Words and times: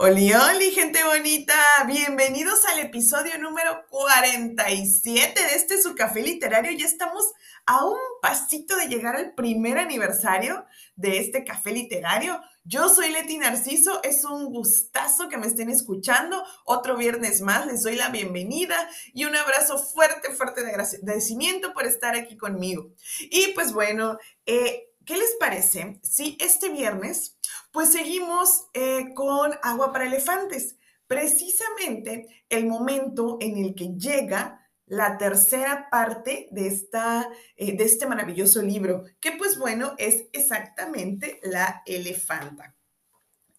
Oli, 0.00 0.32
oli, 0.32 0.70
gente 0.70 1.02
bonita. 1.02 1.56
Bienvenidos 1.88 2.64
al 2.66 2.78
episodio 2.78 3.36
número 3.36 3.84
47 3.90 5.42
de 5.42 5.56
este 5.56 5.82
su 5.82 5.96
café 5.96 6.22
literario. 6.22 6.70
Ya 6.70 6.86
estamos 6.86 7.32
a 7.66 7.84
un 7.84 7.98
pasito 8.22 8.76
de 8.76 8.86
llegar 8.86 9.16
al 9.16 9.34
primer 9.34 9.76
aniversario 9.76 10.64
de 10.94 11.18
este 11.18 11.42
café 11.42 11.72
literario. 11.72 12.40
Yo 12.62 12.88
soy 12.88 13.10
Leti 13.10 13.38
Narciso, 13.38 14.00
es 14.04 14.24
un 14.24 14.52
gustazo 14.52 15.28
que 15.28 15.36
me 15.36 15.48
estén 15.48 15.68
escuchando. 15.68 16.44
Otro 16.64 16.96
viernes 16.96 17.40
más, 17.40 17.66
les 17.66 17.82
doy 17.82 17.96
la 17.96 18.10
bienvenida 18.10 18.88
y 19.12 19.24
un 19.24 19.34
abrazo 19.34 19.78
fuerte, 19.78 20.30
fuerte 20.30 20.62
de 20.62 20.70
agradecimiento 20.70 21.72
por 21.72 21.86
estar 21.86 22.14
aquí 22.14 22.36
conmigo. 22.36 22.92
Y 23.32 23.48
pues 23.48 23.72
bueno, 23.72 24.16
eh, 24.46 24.92
¿qué 25.04 25.16
les 25.16 25.34
parece 25.40 25.98
si 26.04 26.38
este 26.38 26.68
viernes 26.68 27.36
pues 27.70 27.90
seguimos 27.90 28.68
eh, 28.74 29.12
con 29.14 29.52
agua 29.62 29.92
para 29.92 30.06
elefantes. 30.06 30.76
Precisamente 31.06 32.44
el 32.48 32.66
momento 32.66 33.38
en 33.40 33.58
el 33.58 33.74
que 33.74 33.94
llega 33.96 34.68
la 34.86 35.18
tercera 35.18 35.88
parte 35.90 36.48
de, 36.50 36.66
esta, 36.66 37.28
eh, 37.56 37.76
de 37.76 37.84
este 37.84 38.06
maravilloso 38.06 38.62
libro, 38.62 39.04
que 39.20 39.32
pues 39.32 39.58
bueno, 39.58 39.94
es 39.98 40.28
exactamente 40.32 41.40
la 41.42 41.82
elefanta. 41.86 42.77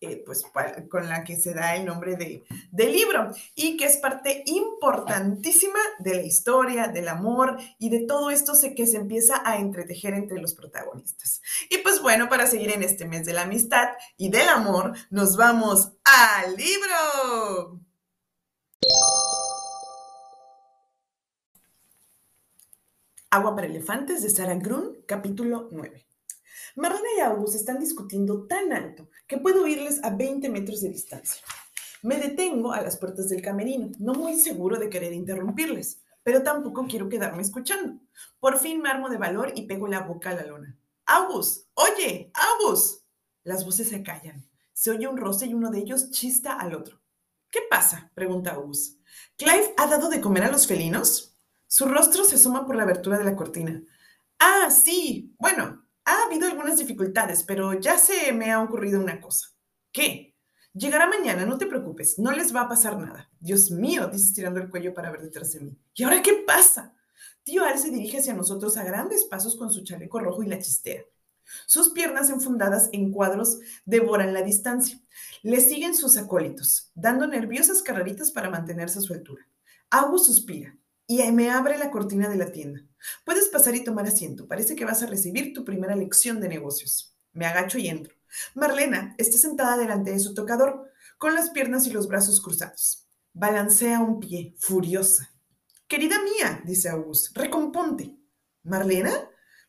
Eh, 0.01 0.23
pues 0.25 0.45
con 0.87 1.09
la 1.09 1.25
que 1.25 1.35
se 1.35 1.53
da 1.53 1.75
el 1.75 1.85
nombre 1.85 2.15
de, 2.15 2.45
del 2.71 2.93
libro 2.93 3.33
y 3.53 3.75
que 3.75 3.83
es 3.83 3.97
parte 3.97 4.43
importantísima 4.45 5.79
de 5.99 6.15
la 6.15 6.21
historia, 6.21 6.87
del 6.87 7.09
amor 7.09 7.57
y 7.79 7.89
de 7.89 8.05
todo 8.05 8.29
esto 8.29 8.53
que 8.73 8.87
se 8.87 8.95
empieza 8.95 9.41
a 9.43 9.57
entretejer 9.57 10.13
entre 10.13 10.39
los 10.39 10.53
protagonistas. 10.53 11.41
Y 11.69 11.79
pues 11.79 12.01
bueno, 12.01 12.29
para 12.29 12.47
seguir 12.47 12.71
en 12.71 12.81
este 12.81 13.05
mes 13.05 13.25
de 13.25 13.33
la 13.33 13.41
amistad 13.41 13.89
y 14.15 14.29
del 14.29 14.47
amor, 14.47 14.93
nos 15.09 15.35
vamos 15.35 15.91
al 16.05 16.55
libro. 16.55 17.81
Agua 23.31 23.53
para 23.53 23.67
elefantes 23.67 24.23
de 24.23 24.29
Sarah 24.29 24.55
Grun, 24.55 25.03
capítulo 25.05 25.67
9. 25.71 26.05
Marlene 26.77 27.09
y 27.17 27.19
August 27.19 27.55
están 27.55 27.79
discutiendo 27.79 28.47
tan 28.47 28.71
alto 28.71 29.08
que 29.29 29.37
puedo 29.37 29.63
oírles 29.63 30.03
a 30.03 30.09
20 30.09 30.49
metros 30.49 30.81
de 30.81 30.89
distancia. 30.89 31.41
Me 32.01 32.17
detengo 32.17 32.73
a 32.73 32.81
las 32.81 32.97
puertas 32.97 33.29
del 33.29 33.43
camerino, 33.43 33.91
no 33.99 34.13
muy 34.15 34.39
seguro 34.39 34.79
de 34.79 34.89
querer 34.89 35.13
interrumpirles, 35.13 36.01
pero 36.23 36.41
tampoco 36.41 36.87
quiero 36.89 37.07
quedarme 37.07 37.43
escuchando. 37.43 37.99
Por 38.39 38.57
fin 38.57 38.81
me 38.81 38.89
armo 38.89 39.07
de 39.07 39.17
valor 39.17 39.53
y 39.55 39.67
pego 39.67 39.87
la 39.87 39.99
boca 39.99 40.31
a 40.31 40.33
la 40.33 40.47
lona. 40.47 40.75
¡August! 41.05 41.67
¡Oye! 41.75 42.31
¡August! 42.33 43.03
Las 43.43 43.63
voces 43.63 43.89
se 43.89 44.01
callan. 44.01 44.49
Se 44.73 44.89
oye 44.89 45.07
un 45.07 45.17
roce 45.17 45.45
y 45.45 45.53
uno 45.53 45.69
de 45.69 45.79
ellos 45.79 46.09
chista 46.09 46.53
al 46.53 46.73
otro. 46.73 46.99
¿Qué 47.51 47.59
pasa? 47.69 48.11
pregunta 48.15 48.53
August. 48.53 48.99
¿Clive 49.37 49.75
ha 49.77 49.85
dado 49.85 50.09
de 50.09 50.21
comer 50.21 50.45
a 50.45 50.51
los 50.51 50.65
felinos? 50.65 51.37
Su 51.67 51.85
rostro 51.85 52.23
se 52.23 52.35
asoma 52.35 52.65
por 52.65 52.75
la 52.75 52.83
abertura 52.83 53.19
de 53.19 53.25
la 53.25 53.35
cortina. 53.35 53.79
Ah, 54.39 54.71
sí. 54.71 55.35
Bueno, 55.37 55.85
ha 56.09 56.25
habido 56.25 56.47
algunas 56.47 56.77
dificultades, 56.77 57.43
pero 57.43 57.79
ya 57.79 57.97
se 57.97 58.31
me 58.33 58.51
ha 58.51 58.61
ocurrido 58.61 58.99
una 58.99 59.21
cosa. 59.21 59.47
¿Qué? 59.91 60.35
Llegará 60.73 61.07
mañana, 61.07 61.45
no 61.45 61.57
te 61.57 61.65
preocupes, 61.65 62.19
no 62.19 62.31
les 62.31 62.55
va 62.55 62.61
a 62.61 62.69
pasar 62.69 62.97
nada. 62.97 63.29
Dios 63.39 63.71
mío, 63.71 64.07
dice 64.07 64.25
estirando 64.25 64.59
el 64.59 64.69
cuello 64.69 64.93
para 64.93 65.11
ver 65.11 65.21
detrás 65.21 65.53
de 65.53 65.61
mí. 65.61 65.77
¿Y 65.95 66.03
ahora 66.03 66.21
qué 66.21 66.43
pasa? 66.45 66.93
Tío 67.43 67.63
Al 67.63 67.79
se 67.79 67.89
dirige 67.89 68.19
hacia 68.19 68.33
nosotros 68.33 68.77
a 68.77 68.83
grandes 68.83 69.25
pasos 69.25 69.55
con 69.55 69.71
su 69.71 69.83
chaleco 69.83 70.19
rojo 70.19 70.43
y 70.43 70.47
la 70.47 70.59
chistera. 70.59 71.03
Sus 71.65 71.89
piernas 71.89 72.29
enfundadas 72.29 72.89
en 72.91 73.11
cuadros 73.11 73.59
devoran 73.85 74.33
la 74.33 74.43
distancia. 74.43 74.99
Le 75.41 75.59
siguen 75.59 75.95
sus 75.95 76.17
acólitos, 76.17 76.91
dando 76.93 77.25
nerviosas 77.25 77.81
carreritas 77.81 78.31
para 78.31 78.49
mantenerse 78.49 78.99
a 78.99 79.01
su 79.01 79.13
altura. 79.13 79.47
Agu 79.89 80.19
suspira 80.19 80.77
y 81.09 81.23
me 81.31 81.49
abre 81.49 81.79
la 81.79 81.89
cortina 81.89 82.29
de 82.29 82.35
la 82.35 82.51
tienda. 82.51 82.81
Puedes 83.25 83.47
pasar 83.47 83.73
y 83.73 83.83
tomar 83.83 84.05
asiento. 84.05 84.47
Parece 84.47 84.75
que 84.75 84.85
vas 84.85 85.01
a 85.01 85.07
recibir 85.07 85.55
tu 85.55 85.65
primera 85.65 85.95
lección 85.95 86.39
de 86.39 86.47
negocios. 86.47 87.17
Me 87.33 87.47
agacho 87.47 87.79
y 87.79 87.87
entro. 87.87 88.13
Marlena 88.53 89.15
está 89.17 89.39
sentada 89.39 89.75
delante 89.75 90.11
de 90.11 90.19
su 90.19 90.35
tocador, 90.35 90.87
con 91.17 91.33
las 91.33 91.49
piernas 91.49 91.87
y 91.87 91.89
los 91.89 92.07
brazos 92.07 92.39
cruzados. 92.41 93.07
Balancea 93.33 94.01
un 94.01 94.19
pie, 94.19 94.53
furiosa. 94.59 95.33
Querida 95.87 96.21
mía, 96.21 96.61
dice 96.63 96.89
August, 96.89 97.35
recomponte. 97.35 98.15
¿Marlena? 98.61 99.11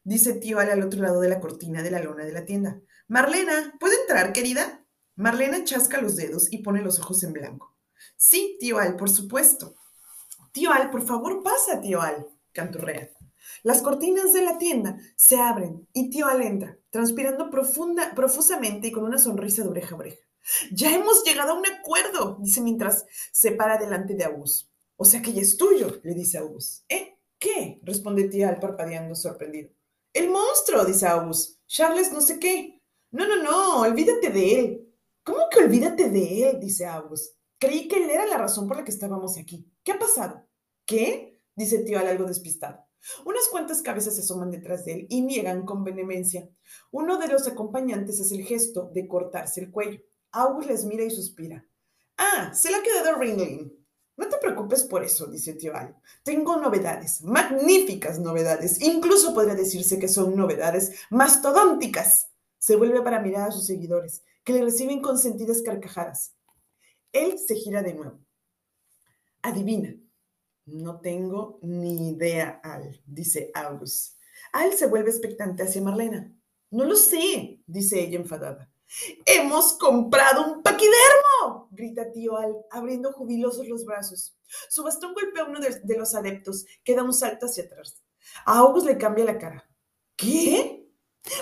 dice 0.05 0.35
tío 0.35 0.59
Al 0.59 0.69
al 0.69 0.83
otro 0.83 1.01
lado 1.01 1.23
de 1.23 1.31
la 1.31 1.41
cortina 1.41 1.83
de 1.83 1.91
la 1.91 2.03
lona 2.03 2.27
de 2.27 2.33
la 2.33 2.45
tienda. 2.45 2.83
Marlena, 3.09 3.79
¿puede 3.81 3.99
entrar, 4.03 4.35
querida? 4.35 4.85
Marlena 5.17 5.65
chasca 5.65 6.03
los 6.03 6.17
dedos 6.17 6.53
y 6.53 6.59
pone 6.59 6.83
los 6.83 6.99
ojos 6.99 7.23
en 7.23 7.33
blanco. 7.33 7.75
Sí, 8.19 8.59
tío 8.61 8.77
Al, 8.77 8.97
por 8.97 9.09
supuesto. 9.09 9.80
Tío 10.53 10.73
Al, 10.73 10.91
por 10.91 11.07
favor, 11.07 11.43
pasa, 11.43 11.81
tío 11.81 12.01
Al, 12.01 12.27
canturrea. 12.53 13.11
Las 13.63 13.83
cortinas 13.83 14.33
de 14.33 14.43
la 14.43 14.59
tienda 14.59 14.99
se 15.17 15.37
abren 15.37 15.87
y 15.93 16.11
tío 16.11 16.27
Al 16.27 16.43
entra, 16.43 16.77
transpirando 16.91 17.51
profunda, 17.51 18.15
profusamente 18.15 18.89
y 18.89 18.93
con 18.93 19.05
una 19.05 19.19
sonrisa 19.19 19.63
de 19.63 19.69
oreja 19.69 19.95
a 19.95 19.99
oreja. 19.99 20.19
Ya 20.73 20.95
hemos 20.95 21.23
llegado 21.25 21.53
a 21.53 21.59
un 21.59 21.67
acuerdo, 21.67 22.39
dice 22.41 22.61
mientras 22.61 23.07
se 23.33 23.53
para 23.53 23.79
delante 23.79 24.15
de 24.15 24.25
Agus. 24.25 24.71
O 24.97 25.05
sea 25.05 25.23
que 25.23 25.33
ya 25.33 25.43
es 25.43 25.57
tuyo, 25.57 26.01
le 26.03 26.15
dice 26.15 26.39
Agus. 26.39 26.85
¿Eh? 26.89 27.17
¿Qué? 27.39 27.81
responde 27.83 28.29
tío 28.29 28.49
Al 28.49 28.59
parpadeando 28.59 29.15
sorprendido. 29.15 29.71
El 30.13 30.31
monstruo, 30.31 30.85
dice 30.85 31.07
Agus. 31.07 31.59
Charles 31.67 32.13
no 32.13 32.21
sé 32.21 32.39
qué. 32.39 32.83
No, 33.13 33.27
no, 33.29 33.43
no, 33.43 33.83
olvídate 33.83 34.31
de 34.31 34.59
él. 34.59 34.95
¿Cómo 35.23 35.49
que 35.51 35.61
olvídate 35.61 36.11
de 36.11 36.51
él? 36.51 36.61
dice 36.61 36.87
Agus. 36.87 37.33
Creí 37.59 37.87
que 37.87 38.03
él 38.03 38.11
era 38.11 38.27
la 38.27 38.39
razón 38.39 38.67
por 38.67 38.79
la 38.79 38.85
que 38.85 38.91
estábamos 38.91 39.39
aquí. 39.39 39.70
¿Qué 39.83 39.93
ha 39.93 39.99
pasado? 39.99 40.47
¿Qué? 40.85 41.41
dice 41.55 41.79
tío 41.81 41.99
Al 41.99 42.09
algo 42.09 42.25
despistado. 42.27 42.87
Unas 43.25 43.49
cuantas 43.49 43.83
cabezas 43.83 44.15
se 44.15 44.21
asoman 44.21 44.51
detrás 44.51 44.85
de 44.85 44.93
él 44.93 45.07
y 45.09 45.23
niegan 45.23 45.65
con 45.65 45.85
vehemencia. 45.85 46.49
Uno 46.91 47.19
de 47.19 47.29
los 47.29 47.47
acompañantes 47.47 48.21
hace 48.21 48.37
el 48.37 48.45
gesto 48.45 48.91
de 48.93 49.09
cortarse 49.09 49.61
el 49.61 49.71
cuello. 49.71 50.01
August 50.33 50.69
les 50.69 50.85
mira 50.85 51.05
y 51.05 51.11
suspira. 51.11 51.65
Ah, 52.19 52.53
se 52.55 52.71
le 52.71 52.77
ha 52.77 52.83
quedado 52.83 53.19
Ringling. 53.19 53.73
No 54.17 54.29
te 54.29 54.37
preocupes 54.37 54.85
por 54.85 55.03
eso, 55.03 55.27
dice 55.27 55.55
tío 55.55 55.75
Al. 55.75 55.97
Tengo 56.23 56.59
novedades, 56.59 57.23
magníficas 57.23 58.19
novedades. 58.21 58.83
Incluso 58.83 59.33
podría 59.33 59.55
decirse 59.55 59.99
que 59.99 60.09
son 60.09 60.37
novedades 60.37 60.93
mastodónticas. 61.09 62.29
Se 62.59 62.77
vuelve 62.77 63.01
para 63.01 63.21
mirar 63.21 63.49
a 63.49 63.53
sus 63.53 63.67
seguidores, 63.67 64.23
que 64.45 64.53
le 64.53 64.63
reciben 64.63 65.01
con 65.01 65.17
sentidas 65.17 65.63
carcajadas. 65.63 66.35
Él 67.13 67.39
se 67.39 67.55
gira 67.55 67.83
de 67.83 67.95
nuevo. 67.95 68.21
Adivina, 69.43 69.95
no 70.67 71.01
tengo 71.01 71.59
ni 71.63 72.11
idea, 72.11 72.61
Al, 72.63 73.03
dice 73.07 73.51
August. 73.55 74.19
Al 74.53 74.73
se 74.73 74.87
vuelve 74.87 75.11
expectante 75.11 75.63
hacia 75.63 75.83
Marlena. 75.83 76.33
No 76.71 76.85
lo 76.85 76.97
sé, 76.97 77.63
dice 77.67 78.01
ella 78.01 78.19
enfadada. 78.19 78.71
¡Hemos 79.25 79.75
comprado 79.75 80.53
un 80.53 80.63
paquidermo! 80.63 81.69
grita 81.71 82.11
tío 82.13 82.37
Al, 82.37 82.57
abriendo 82.71 83.13
jubilosos 83.13 83.69
los 83.69 83.85
brazos. 83.85 84.37
Su 84.69 84.83
bastón 84.83 85.15
golpea 85.15 85.45
a 85.45 85.49
uno 85.49 85.61
de, 85.61 85.97
los 85.97 86.15
adeptos, 86.15 86.67
que 86.85 86.95
da 86.95 87.03
un 87.03 87.15
salto 87.15 87.47
hacia 87.47 87.65
atrás. 87.65 88.03
A 88.45 88.59
August 88.59 88.87
le 88.87 88.99
cambia 88.99 89.25
la 89.25 89.39
cara. 89.39 89.69
¿Qué? 90.17 90.89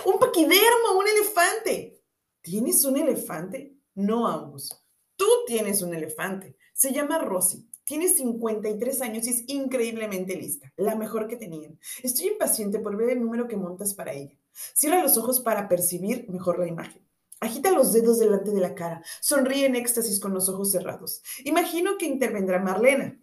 ¡Un 0.04 0.18
paquidermo! 0.18 0.98
¡Un 0.98 1.08
elefante! 1.08 2.02
¿Tienes 2.40 2.84
un 2.84 2.96
elefante? 2.96 3.74
No, 3.94 4.26
August. 4.26 4.72
Tú 5.16 5.26
tienes 5.46 5.82
un 5.82 5.94
elefante. 5.94 6.56
Se 6.72 6.92
llama 6.92 7.18
Rosy. 7.18 7.67
Tiene 7.88 8.10
53 8.10 9.00
años 9.00 9.26
y 9.26 9.30
es 9.30 9.44
increíblemente 9.46 10.36
lista, 10.36 10.70
la 10.76 10.94
mejor 10.94 11.26
que 11.26 11.36
tenían. 11.36 11.80
Estoy 12.02 12.26
impaciente 12.26 12.80
por 12.80 12.94
ver 12.98 13.08
el 13.08 13.22
número 13.22 13.48
que 13.48 13.56
montas 13.56 13.94
para 13.94 14.12
ella. 14.12 14.36
Cierra 14.74 15.02
los 15.02 15.16
ojos 15.16 15.40
para 15.40 15.70
percibir 15.70 16.28
mejor 16.28 16.58
la 16.58 16.68
imagen. 16.68 17.02
Agita 17.40 17.70
los 17.70 17.94
dedos 17.94 18.18
delante 18.18 18.50
de 18.50 18.60
la 18.60 18.74
cara. 18.74 19.02
Sonríe 19.22 19.64
en 19.64 19.74
éxtasis 19.74 20.20
con 20.20 20.34
los 20.34 20.50
ojos 20.50 20.70
cerrados. 20.70 21.22
Imagino 21.44 21.96
que 21.96 22.04
intervendrá 22.04 22.58
Marlena. 22.58 23.18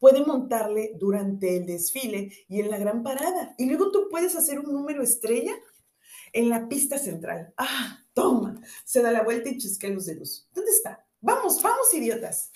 Puede 0.00 0.26
montarle 0.26 0.94
durante 0.98 1.58
el 1.58 1.66
desfile 1.66 2.32
y 2.48 2.58
en 2.58 2.70
la 2.70 2.78
gran 2.78 3.04
parada. 3.04 3.54
Y 3.58 3.66
luego 3.66 3.92
tú 3.92 4.08
puedes 4.10 4.34
hacer 4.34 4.58
un 4.58 4.72
número 4.72 5.04
estrella 5.04 5.54
en 6.32 6.48
la 6.48 6.68
pista 6.68 6.98
central. 6.98 7.54
Ah, 7.56 8.04
toma. 8.12 8.60
Se 8.84 9.02
da 9.02 9.12
la 9.12 9.22
vuelta 9.22 9.50
y 9.50 9.58
chasquea 9.58 9.90
los 9.90 10.06
dedos. 10.06 10.48
¿Dónde 10.52 10.72
está? 10.72 11.06
Vamos, 11.20 11.62
vamos, 11.62 11.94
idiotas. 11.94 12.50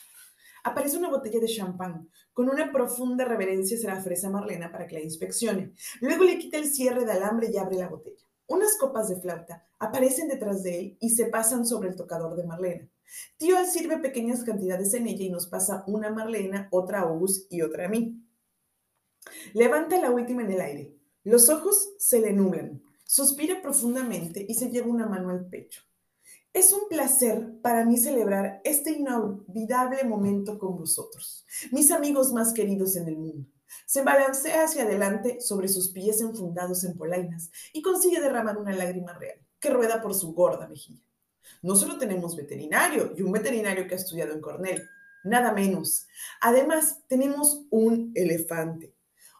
Aparece 0.65 0.97
una 0.97 1.11
botella 1.11 1.41
de 1.41 1.49
champán. 1.49 2.09
Con 2.33 2.49
una 2.49 2.71
profunda 2.71 3.25
reverencia 3.25 3.77
se 3.77 3.87
la 3.87 3.99
ofrece 3.99 4.27
a 4.27 4.31
Marlena 4.31 4.71
para 4.71 4.87
que 4.87 4.95
la 4.95 5.03
inspeccione. 5.03 5.75
Luego 6.01 6.25
le 6.25 6.39
quita 6.39 6.59
el 6.59 6.67
cierre 6.67 7.05
de 7.05 7.13
alambre 7.13 7.51
y 7.53 7.57
abre 7.57 7.77
la 7.77 7.89
botella. 7.89 8.25
Unas 8.47 8.77
copas 8.79 9.09
de 9.09 9.21
flauta 9.21 9.67
aparecen 9.79 10.29
detrás 10.29 10.63
de 10.63 10.79
él 10.79 10.97
y 11.01 11.11
se 11.11 11.27
pasan 11.27 11.67
sobre 11.67 11.89
el 11.89 11.97
tocador 11.97 12.37
de 12.37 12.45
Marlena. 12.45 12.89
Tío 13.37 13.57
sirve 13.65 13.99
pequeñas 13.99 14.45
cantidades 14.45 14.95
en 14.95 15.07
ella 15.07 15.25
y 15.25 15.31
nos 15.31 15.47
pasa 15.47 15.85
una 15.87 16.09
a 16.09 16.13
Marlena, 16.13 16.69
otra 16.71 17.01
a 17.01 17.05
Gus 17.05 17.47
y 17.51 17.63
otra 17.63 17.87
a 17.87 17.89
mí. 17.89 18.23
Levanta 19.55 20.01
la 20.01 20.11
última 20.11 20.43
en 20.43 20.53
el 20.53 20.61
aire. 20.61 20.97
Los 21.25 21.49
ojos 21.49 21.95
se 21.99 22.21
le 22.21 22.33
nublan. 22.33 22.83
Suspira 23.05 23.61
profundamente 23.63 24.45
y 24.49 24.55
se 24.55 24.71
lleva 24.71 24.89
una 24.89 25.07
mano 25.07 25.31
al 25.31 25.47
pecho. 25.47 25.83
Es 26.53 26.71
un 26.75 26.87
placer 26.91 27.61
para 27.63 27.87
mí 27.87 27.97
celebrar 27.97 28.61
este 28.65 28.91
inolvidable 28.93 30.05
momento 30.05 30.59
con 30.59 30.77
vosotros, 30.77 31.47
mis 31.71 31.91
amigos 31.91 32.31
más 32.35 32.53
queridos 32.53 32.95
en 32.97 33.09
el 33.09 33.17
mundo. 33.17 33.49
Se 33.87 34.03
balancea 34.03 34.65
hacia 34.65 34.83
adelante 34.83 35.41
sobre 35.41 35.69
sus 35.69 35.93
pies 35.93 36.21
enfundados 36.21 36.85
en 36.85 36.99
polainas 36.99 37.51
y 37.73 37.81
consigue 37.81 38.21
derramar 38.21 38.59
una 38.59 38.77
lágrima 38.77 39.15
real 39.15 39.41
que 39.59 39.71
rueda 39.71 40.03
por 40.03 40.15
su 40.15 40.35
gorda 40.35 40.69
mejilla. 40.69 41.03
No 41.63 41.75
solo 41.75 41.97
tenemos 41.97 42.37
veterinario 42.37 43.15
y 43.17 43.23
un 43.23 43.33
veterinario 43.33 43.87
que 43.89 43.95
ha 43.95 43.99
estudiado 43.99 44.35
en 44.35 44.43
Cornell, 44.43 44.87
nada 45.25 45.53
menos. 45.53 46.07
Además, 46.43 46.99
tenemos 47.09 47.65
un 47.71 48.13
elefante. 48.15 48.95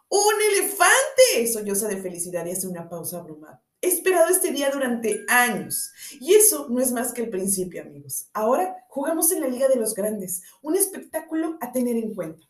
¡Un 0.09 0.33
elefante! 0.51 1.51
Solloza 1.51 1.87
de 1.87 1.97
felicidad 1.97 2.43
y 2.47 2.51
hace 2.51 2.67
una 2.67 2.89
pausa 2.89 3.19
abrumada. 3.19 3.63
He 3.83 3.89
esperado 3.89 4.29
este 4.29 4.51
día 4.53 4.71
durante 4.71 5.25
años. 5.27 5.91
Y 6.21 6.35
eso 6.35 6.67
no 6.69 6.79
es 6.79 6.93
más 6.93 7.11
que 7.11 7.23
el 7.23 7.29
principio, 7.29 7.81
amigos. 7.81 8.29
Ahora 8.31 8.77
jugamos 8.87 9.29
en 9.33 9.41
la 9.41 9.49
Liga 9.49 9.67
de 9.67 9.75
los 9.75 9.93
Grandes, 9.93 10.41
un 10.61 10.77
espectáculo 10.77 11.57
a 11.59 11.73
tener 11.73 11.97
en 11.97 12.15
cuenta. 12.15 12.47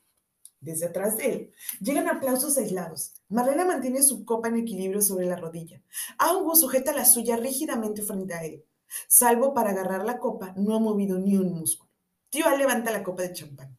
Desde 0.60 0.86
atrás 0.86 1.18
de 1.18 1.26
él 1.26 1.54
llegan 1.82 2.08
aplausos 2.08 2.56
aislados. 2.60 3.16
Marlena 3.30 3.66
mantiene 3.66 4.04
su 4.04 4.26
copa 4.26 4.50
en 4.50 4.58
equilibrio 4.58 5.02
sobre 5.02 5.26
la 5.26 5.36
rodilla. 5.36 5.82
Hugo 6.22 6.56
sujeta 6.56 6.94
la 6.94 7.04
suya 7.04 7.36
rígidamente 7.36 8.04
frente 8.04 8.36
a 8.36 8.44
él. 8.44 8.64
Salvo 9.08 9.56
para 9.56 9.72
agarrar 9.72 10.06
la 10.06 10.20
copa, 10.20 10.54
no 10.56 10.76
ha 10.76 10.80
movido 10.80 11.18
ni 11.18 11.36
un 11.36 11.52
músculo. 11.52 11.90
Tío 12.30 12.46
levanta 12.56 12.92
la 12.92 13.02
copa 13.02 13.24
de 13.24 13.34
champán. 13.34 13.76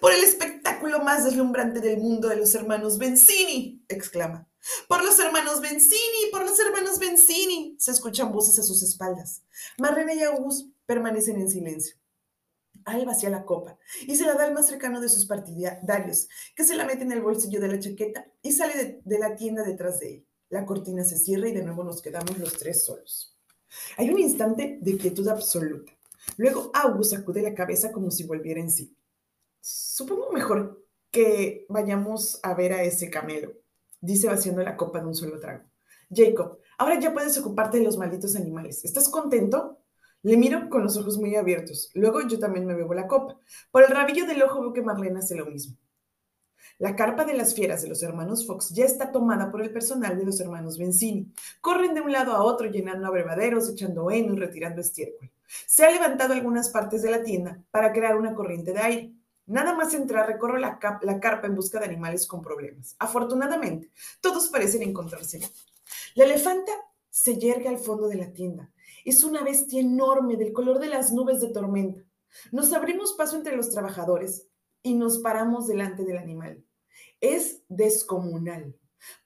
Por 0.00 0.10
el 0.10 0.24
espectáculo 0.24 1.00
más 1.00 1.26
deslumbrante 1.26 1.80
del 1.80 1.98
mundo 1.98 2.28
de 2.28 2.36
los 2.36 2.54
hermanos 2.54 2.96
Benzini, 2.96 3.84
exclama. 3.88 4.48
Por 4.88 5.04
los 5.04 5.18
hermanos 5.18 5.60
Benzini, 5.60 6.30
por 6.30 6.42
los 6.42 6.58
hermanos 6.58 6.98
Benzini. 6.98 7.76
Se 7.78 7.90
escuchan 7.90 8.32
voces 8.32 8.58
a 8.58 8.62
sus 8.62 8.82
espaldas. 8.82 9.42
Marlene 9.78 10.16
y 10.16 10.22
August 10.22 10.68
permanecen 10.86 11.40
en 11.40 11.50
silencio. 11.50 11.96
Al 12.84 13.06
vacía 13.06 13.30
la 13.30 13.46
copa 13.46 13.78
y 14.02 14.14
se 14.14 14.26
la 14.26 14.34
da 14.34 14.44
al 14.44 14.52
más 14.52 14.66
cercano 14.66 15.00
de 15.00 15.08
sus 15.08 15.24
partidarios, 15.24 16.28
que 16.54 16.64
se 16.64 16.76
la 16.76 16.84
mete 16.84 17.02
en 17.02 17.12
el 17.12 17.22
bolsillo 17.22 17.58
de 17.58 17.68
la 17.68 17.80
chaqueta 17.80 18.26
y 18.42 18.52
sale 18.52 19.00
de, 19.02 19.18
la 19.18 19.36
tienda 19.36 19.62
detrás 19.62 20.00
de 20.00 20.16
él. 20.16 20.26
La 20.50 20.66
cortina 20.66 21.02
se 21.02 21.16
cierra 21.16 21.48
y 21.48 21.52
de 21.52 21.62
nuevo 21.62 21.82
nos 21.82 22.02
quedamos 22.02 22.36
los 22.38 22.52
tres 22.58 22.84
solos. 22.84 23.34
Hay 23.96 24.10
un 24.10 24.18
instante 24.18 24.78
de 24.82 24.98
quietud 24.98 25.26
absoluta. 25.28 25.92
Luego 26.36 26.70
August 26.74 27.12
sacude 27.12 27.40
la 27.40 27.54
cabeza 27.54 27.90
como 27.90 28.10
si 28.10 28.24
volviera 28.24 28.60
en 28.60 28.70
sí. 28.70 28.94
Supongo 29.60 30.30
mejor 30.30 30.84
que 31.10 31.64
vayamos 31.70 32.38
a 32.42 32.54
ver 32.54 32.74
a 32.74 32.82
ese 32.82 33.08
camelo, 33.08 33.54
dice 34.04 34.28
vaciando 34.28 34.62
la 34.62 34.76
copa 34.76 35.00
de 35.00 35.06
un 35.06 35.14
solo 35.14 35.38
trago. 35.40 35.64
Jacob, 36.10 36.58
ahora 36.78 37.00
ya 37.00 37.12
puedes 37.12 37.36
ocuparte 37.38 37.78
de 37.78 37.84
los 37.84 37.96
malditos 37.96 38.36
animales. 38.36 38.84
¿Estás 38.84 39.08
contento? 39.08 39.78
Le 40.22 40.36
miro 40.36 40.68
con 40.70 40.82
los 40.82 40.96
ojos 40.96 41.18
muy 41.18 41.34
abiertos. 41.36 41.90
Luego 41.94 42.26
yo 42.26 42.38
también 42.38 42.66
me 42.66 42.74
bebo 42.74 42.94
la 42.94 43.06
copa. 43.06 43.38
Por 43.70 43.82
el 43.82 43.90
rabillo 43.90 44.26
del 44.26 44.42
ojo 44.42 44.60
veo 44.60 44.72
que 44.72 44.82
Marlene 44.82 45.18
hace 45.18 45.34
lo 45.34 45.46
mismo. 45.46 45.76
La 46.78 46.96
carpa 46.96 47.24
de 47.24 47.34
las 47.34 47.54
fieras 47.54 47.82
de 47.82 47.88
los 47.88 48.02
hermanos 48.02 48.46
Fox 48.46 48.70
ya 48.70 48.84
está 48.84 49.12
tomada 49.12 49.50
por 49.50 49.62
el 49.62 49.70
personal 49.70 50.18
de 50.18 50.24
los 50.24 50.40
hermanos 50.40 50.78
Benzini. 50.78 51.32
Corren 51.60 51.94
de 51.94 52.00
un 52.00 52.10
lado 52.10 52.32
a 52.32 52.42
otro 52.42 52.68
llenando 52.68 53.06
abrevaderos, 53.06 53.68
echando 53.68 54.10
heno 54.10 54.34
y 54.34 54.38
retirando 54.38 54.80
estiércol. 54.80 55.30
Se 55.66 55.84
ha 55.84 55.90
levantado 55.90 56.32
algunas 56.32 56.70
partes 56.70 57.02
de 57.02 57.10
la 57.10 57.22
tienda 57.22 57.62
para 57.70 57.92
crear 57.92 58.16
una 58.16 58.34
corriente 58.34 58.72
de 58.72 58.80
aire. 58.80 59.12
Nada 59.46 59.74
más 59.74 59.92
entrar, 59.92 60.26
recorro 60.26 60.56
la, 60.58 60.78
carpa 60.78 61.46
en 61.46 61.54
busca 61.54 61.78
de 61.78 61.84
animales 61.84 62.26
con 62.26 62.40
problemas. 62.40 62.96
Afortunadamente, 62.98 63.90
todos 64.20 64.48
parecen 64.48 64.82
encontrarse 64.82 65.40
La 66.14 66.24
elefanta 66.24 66.72
se 67.10 67.38
yergue 67.38 67.68
al 67.68 67.78
fondo 67.78 68.08
de 68.08 68.16
la 68.16 68.32
tienda. 68.32 68.72
Es 69.04 69.22
una 69.22 69.42
bestia 69.42 69.80
enorme 69.80 70.36
del 70.36 70.52
color 70.52 70.78
de 70.78 70.88
las 70.88 71.12
nubes 71.12 71.40
de 71.40 71.48
tormenta. 71.48 72.02
Nos 72.52 72.72
abrimos 72.72 73.12
paso 73.12 73.36
entre 73.36 73.56
los 73.56 73.70
trabajadores 73.70 74.48
y 74.82 74.94
nos 74.94 75.18
paramos 75.18 75.66
delante 75.66 76.04
del 76.04 76.18
animal. 76.18 76.64
Es 77.20 77.62
descomunal. 77.68 78.74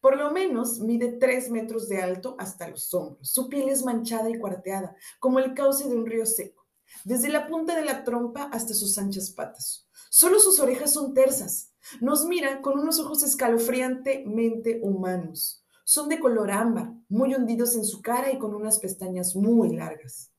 Por 0.01 0.17
lo 0.17 0.33
menos 0.33 0.81
mide 0.81 1.13
tres 1.13 1.51
metros 1.51 1.89
de 1.89 2.03
alto 2.03 2.37
hasta 2.39 2.69
los 2.69 2.93
hombros. 2.93 3.31
Su 3.31 3.49
piel 3.49 3.69
es 3.69 3.85
manchada 3.85 4.29
y 4.29 4.39
cuarteada, 4.39 4.97
como 5.21 5.39
el 5.39 5.55
cauce 5.55 5.89
de 5.89 5.97
un 5.97 6.07
río 6.07 6.27
seco, 6.27 6.67
desde 7.05 7.29
la 7.29 7.47
punta 7.47 7.77
de 7.77 7.85
la 7.85 8.05
trompa 8.05 8.45
hasta 8.53 8.75
sus 8.75 8.99
anchas 8.99 9.31
patas. 9.31 9.88
Solo 10.11 10.39
sus 10.39 10.61
orejas 10.61 10.93
son 10.93 11.15
tersas. 11.15 11.73
Nos 12.01 12.25
mira 12.25 12.61
con 12.63 12.79
unos 12.79 12.99
ojos 13.01 13.23
escalofriantemente 13.23 14.81
humanos. 14.83 15.65
Son 15.85 16.09
de 16.09 16.21
color 16.21 16.51
ámbar, 16.51 16.93
muy 17.09 17.35
hundidos 17.35 17.75
en 17.75 17.85
su 17.85 18.03
cara 18.03 18.33
y 18.33 18.39
con 18.39 18.55
unas 18.55 18.79
pestañas 18.79 19.35
muy 19.37 19.75
largas. 19.75 20.31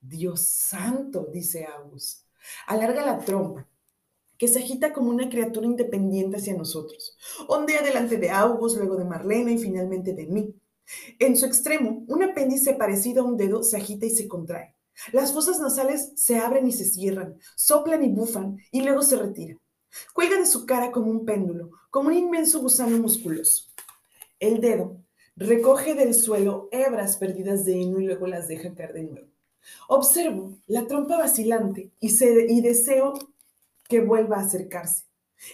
Dios 0.00 0.40
santo, 0.48 1.28
dice 1.32 1.66
August. 1.66 2.26
Alarga 2.66 3.04
la 3.04 3.18
trompa, 3.18 3.68
que 4.38 4.48
se 4.48 4.60
agita 4.60 4.92
como 4.92 5.10
una 5.10 5.28
criatura 5.28 5.66
independiente 5.66 6.36
hacia 6.36 6.56
nosotros. 6.56 7.16
Ondea 7.48 7.82
delante 7.82 8.16
de 8.16 8.30
August, 8.30 8.76
luego 8.76 8.96
de 8.96 9.04
Marlena 9.04 9.52
y 9.52 9.58
finalmente 9.58 10.12
de 10.12 10.26
mí. 10.26 10.54
En 11.18 11.36
su 11.36 11.46
extremo, 11.46 12.04
un 12.06 12.22
apéndice 12.22 12.74
parecido 12.74 13.22
a 13.22 13.26
un 13.26 13.36
dedo 13.36 13.62
se 13.62 13.76
agita 13.76 14.06
y 14.06 14.10
se 14.10 14.28
contrae. 14.28 14.75
Las 15.12 15.32
fosas 15.32 15.60
nasales 15.60 16.12
se 16.16 16.38
abren 16.38 16.66
y 16.66 16.72
se 16.72 16.84
cierran, 16.84 17.38
soplan 17.54 18.02
y 18.02 18.08
bufan 18.08 18.58
y 18.70 18.82
luego 18.82 19.02
se 19.02 19.16
retiran. 19.16 19.60
Cuelga 20.12 20.38
de 20.38 20.46
su 20.46 20.66
cara 20.66 20.92
como 20.92 21.10
un 21.10 21.24
péndulo, 21.24 21.70
como 21.90 22.08
un 22.08 22.14
inmenso 22.14 22.60
gusano 22.60 22.98
musculoso. 22.98 23.66
El 24.38 24.60
dedo 24.60 24.98
recoge 25.36 25.94
del 25.94 26.14
suelo 26.14 26.68
hebras 26.72 27.16
perdidas 27.16 27.64
de 27.64 27.80
heno 27.80 28.00
y 28.00 28.06
luego 28.06 28.26
las 28.26 28.48
deja 28.48 28.74
caer 28.74 28.92
de 28.94 29.02
nuevo. 29.04 29.28
Observo 29.88 30.58
la 30.66 30.86
trompa 30.86 31.18
vacilante 31.18 31.90
y, 32.00 32.60
deseo 32.60 33.14
que 33.88 34.00
vuelva 34.00 34.36
a 34.36 34.40
acercarse. 34.40 35.04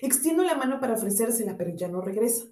Extiendo 0.00 0.44
la 0.44 0.54
mano 0.54 0.80
para 0.80 0.94
ofrecérsela, 0.94 1.56
pero 1.56 1.74
ya 1.74 1.88
no 1.88 2.00
regresa. 2.00 2.44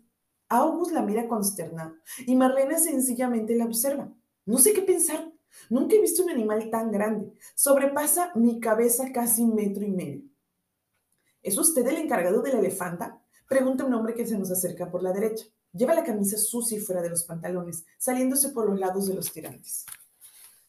August 0.49 0.93
la 0.93 1.03
mira 1.03 1.29
consternado 1.29 1.95
y 2.27 2.35
Marlene 2.35 2.79
sencillamente 2.79 3.55
la 3.55 3.67
observa. 3.67 4.13
No 4.45 4.59
sé 4.59 4.73
qué 4.73 4.83
pensar. 4.83 5.30
Nunca 5.69 5.97
he 5.97 6.01
visto 6.01 6.23
un 6.23 6.31
animal 6.31 6.71
tan 6.71 6.91
grande. 6.91 7.33
Sobrepasa 7.55 8.33
mi 8.35 8.61
cabeza 8.61 9.13
casi 9.13 9.43
un 9.43 9.55
metro 9.55 9.85
y 9.85 9.91
medio. 9.91 10.23
¿Es 11.43 11.57
usted 11.59 11.87
el 11.87 11.97
encargado 11.97 12.43
de 12.43 12.53
la 12.53 12.59
elefanta? 12.59 13.23
Pregunta 13.49 13.85
un 13.85 13.95
hombre 13.95 14.15
que 14.15 14.27
se 14.27 14.39
nos 14.39 14.51
acerca 14.51 14.91
por 14.91 15.03
la 15.03 15.13
derecha. 15.13 15.47
Lleva 15.73 15.95
la 15.95 16.05
camisa 16.05 16.37
sucia 16.37 16.81
fuera 16.81 17.01
de 17.03 17.11
los 17.11 17.25
pantalones, 17.25 17.85
saliéndose 17.99 18.51
por 18.51 18.69
los 18.69 18.79
lados 18.79 19.07
de 19.07 19.15
los 19.15 19.33
tirantes. 19.33 19.87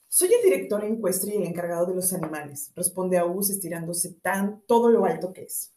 Soy 0.07 0.31
el 0.33 0.43
director 0.43 0.83
encuestre 0.83 1.33
y 1.33 1.37
el 1.37 1.47
encargado 1.47 1.85
de 1.85 1.95
los 1.95 2.11
animales, 2.11 2.71
responde 2.75 3.17
August 3.17 3.51
estirándose 3.51 4.11
tan 4.15 4.61
todo 4.67 4.89
lo 4.89 5.05
alto 5.05 5.31
que 5.31 5.43
es. 5.43 5.73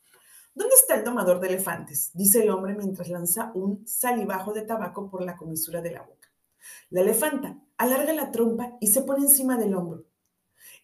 ¿Dónde 0.54 0.75
está 0.75 0.96
el 0.96 1.04
domador 1.04 1.40
de 1.40 1.49
elefantes? 1.49 2.11
dice 2.14 2.42
el 2.42 2.50
hombre 2.50 2.75
mientras 2.75 3.08
lanza 3.08 3.52
un 3.54 3.87
salivajo 3.87 4.52
de 4.52 4.62
tabaco 4.62 5.08
por 5.08 5.23
la 5.23 5.37
comisura 5.37 5.80
de 5.80 5.92
la 5.92 6.02
boca. 6.02 6.23
La 6.90 7.00
elefanta 7.00 7.59
alarga 7.76 8.12
la 8.12 8.30
trompa 8.30 8.76
y 8.80 8.88
se 8.88 9.02
pone 9.02 9.25
encima 9.25 9.56
del 9.56 9.75
hombro. 9.75 10.04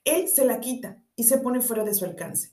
Él 0.05 0.29
se 0.29 0.45
la 0.45 0.61
quita 0.61 1.03
y 1.17 1.25
se 1.25 1.39
pone 1.39 1.61
fuera 1.61 1.85
de 1.85 1.95
su 1.95 2.05
alcance. 2.05 2.53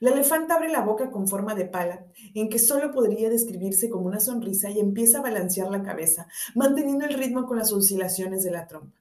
La 0.00 0.10
elefanta 0.10 0.54
abre 0.54 0.70
la 0.70 0.80
boca 0.80 1.10
con 1.10 1.28
forma 1.28 1.54
de 1.54 1.66
pala, 1.66 2.06
en 2.34 2.48
que 2.48 2.58
solo 2.58 2.92
podría 2.92 3.28
describirse 3.28 3.90
como 3.90 4.06
una 4.06 4.20
sonrisa 4.20 4.70
y 4.70 4.80
empieza 4.80 5.18
a 5.18 5.22
balancear 5.22 5.70
la 5.70 5.82
cabeza, 5.82 6.28
manteniendo 6.54 7.04
el 7.04 7.14
ritmo 7.14 7.46
con 7.46 7.58
las 7.58 7.72
oscilaciones 7.72 8.44
de 8.44 8.52
la 8.52 8.66
trompa. 8.66 8.98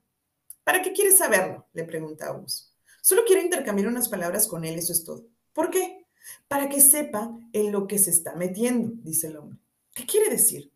¿Para 0.64 0.82
qué 0.82 0.94
quieres 0.94 1.18
saberlo? 1.18 1.68
le 1.74 1.84
pregunta 1.84 2.28
August. 2.28 2.74
Solo 3.02 3.24
quiero 3.26 3.42
intercambiar 3.42 3.88
unas 3.88 4.10
palabras 4.10 4.48
con 4.48 4.66
él, 4.66 4.78
eso 4.78 4.94
es 4.94 5.04
todo. 5.04 5.26
¿Por 5.54 5.70
qué? 5.70 6.06
Para 6.48 6.70
que 6.70 6.82
sepa 6.82 7.38
en 7.52 7.72
lo 7.72 7.88
que 7.88 8.00
se 8.00 8.10
está 8.10 8.36
metiendo, 8.36 8.94
dice 9.04 9.28
el 9.28 9.38
hombre. 9.38 9.60
¿Qué 9.94 10.06
quiere 10.06 10.30
decir? 10.30 10.72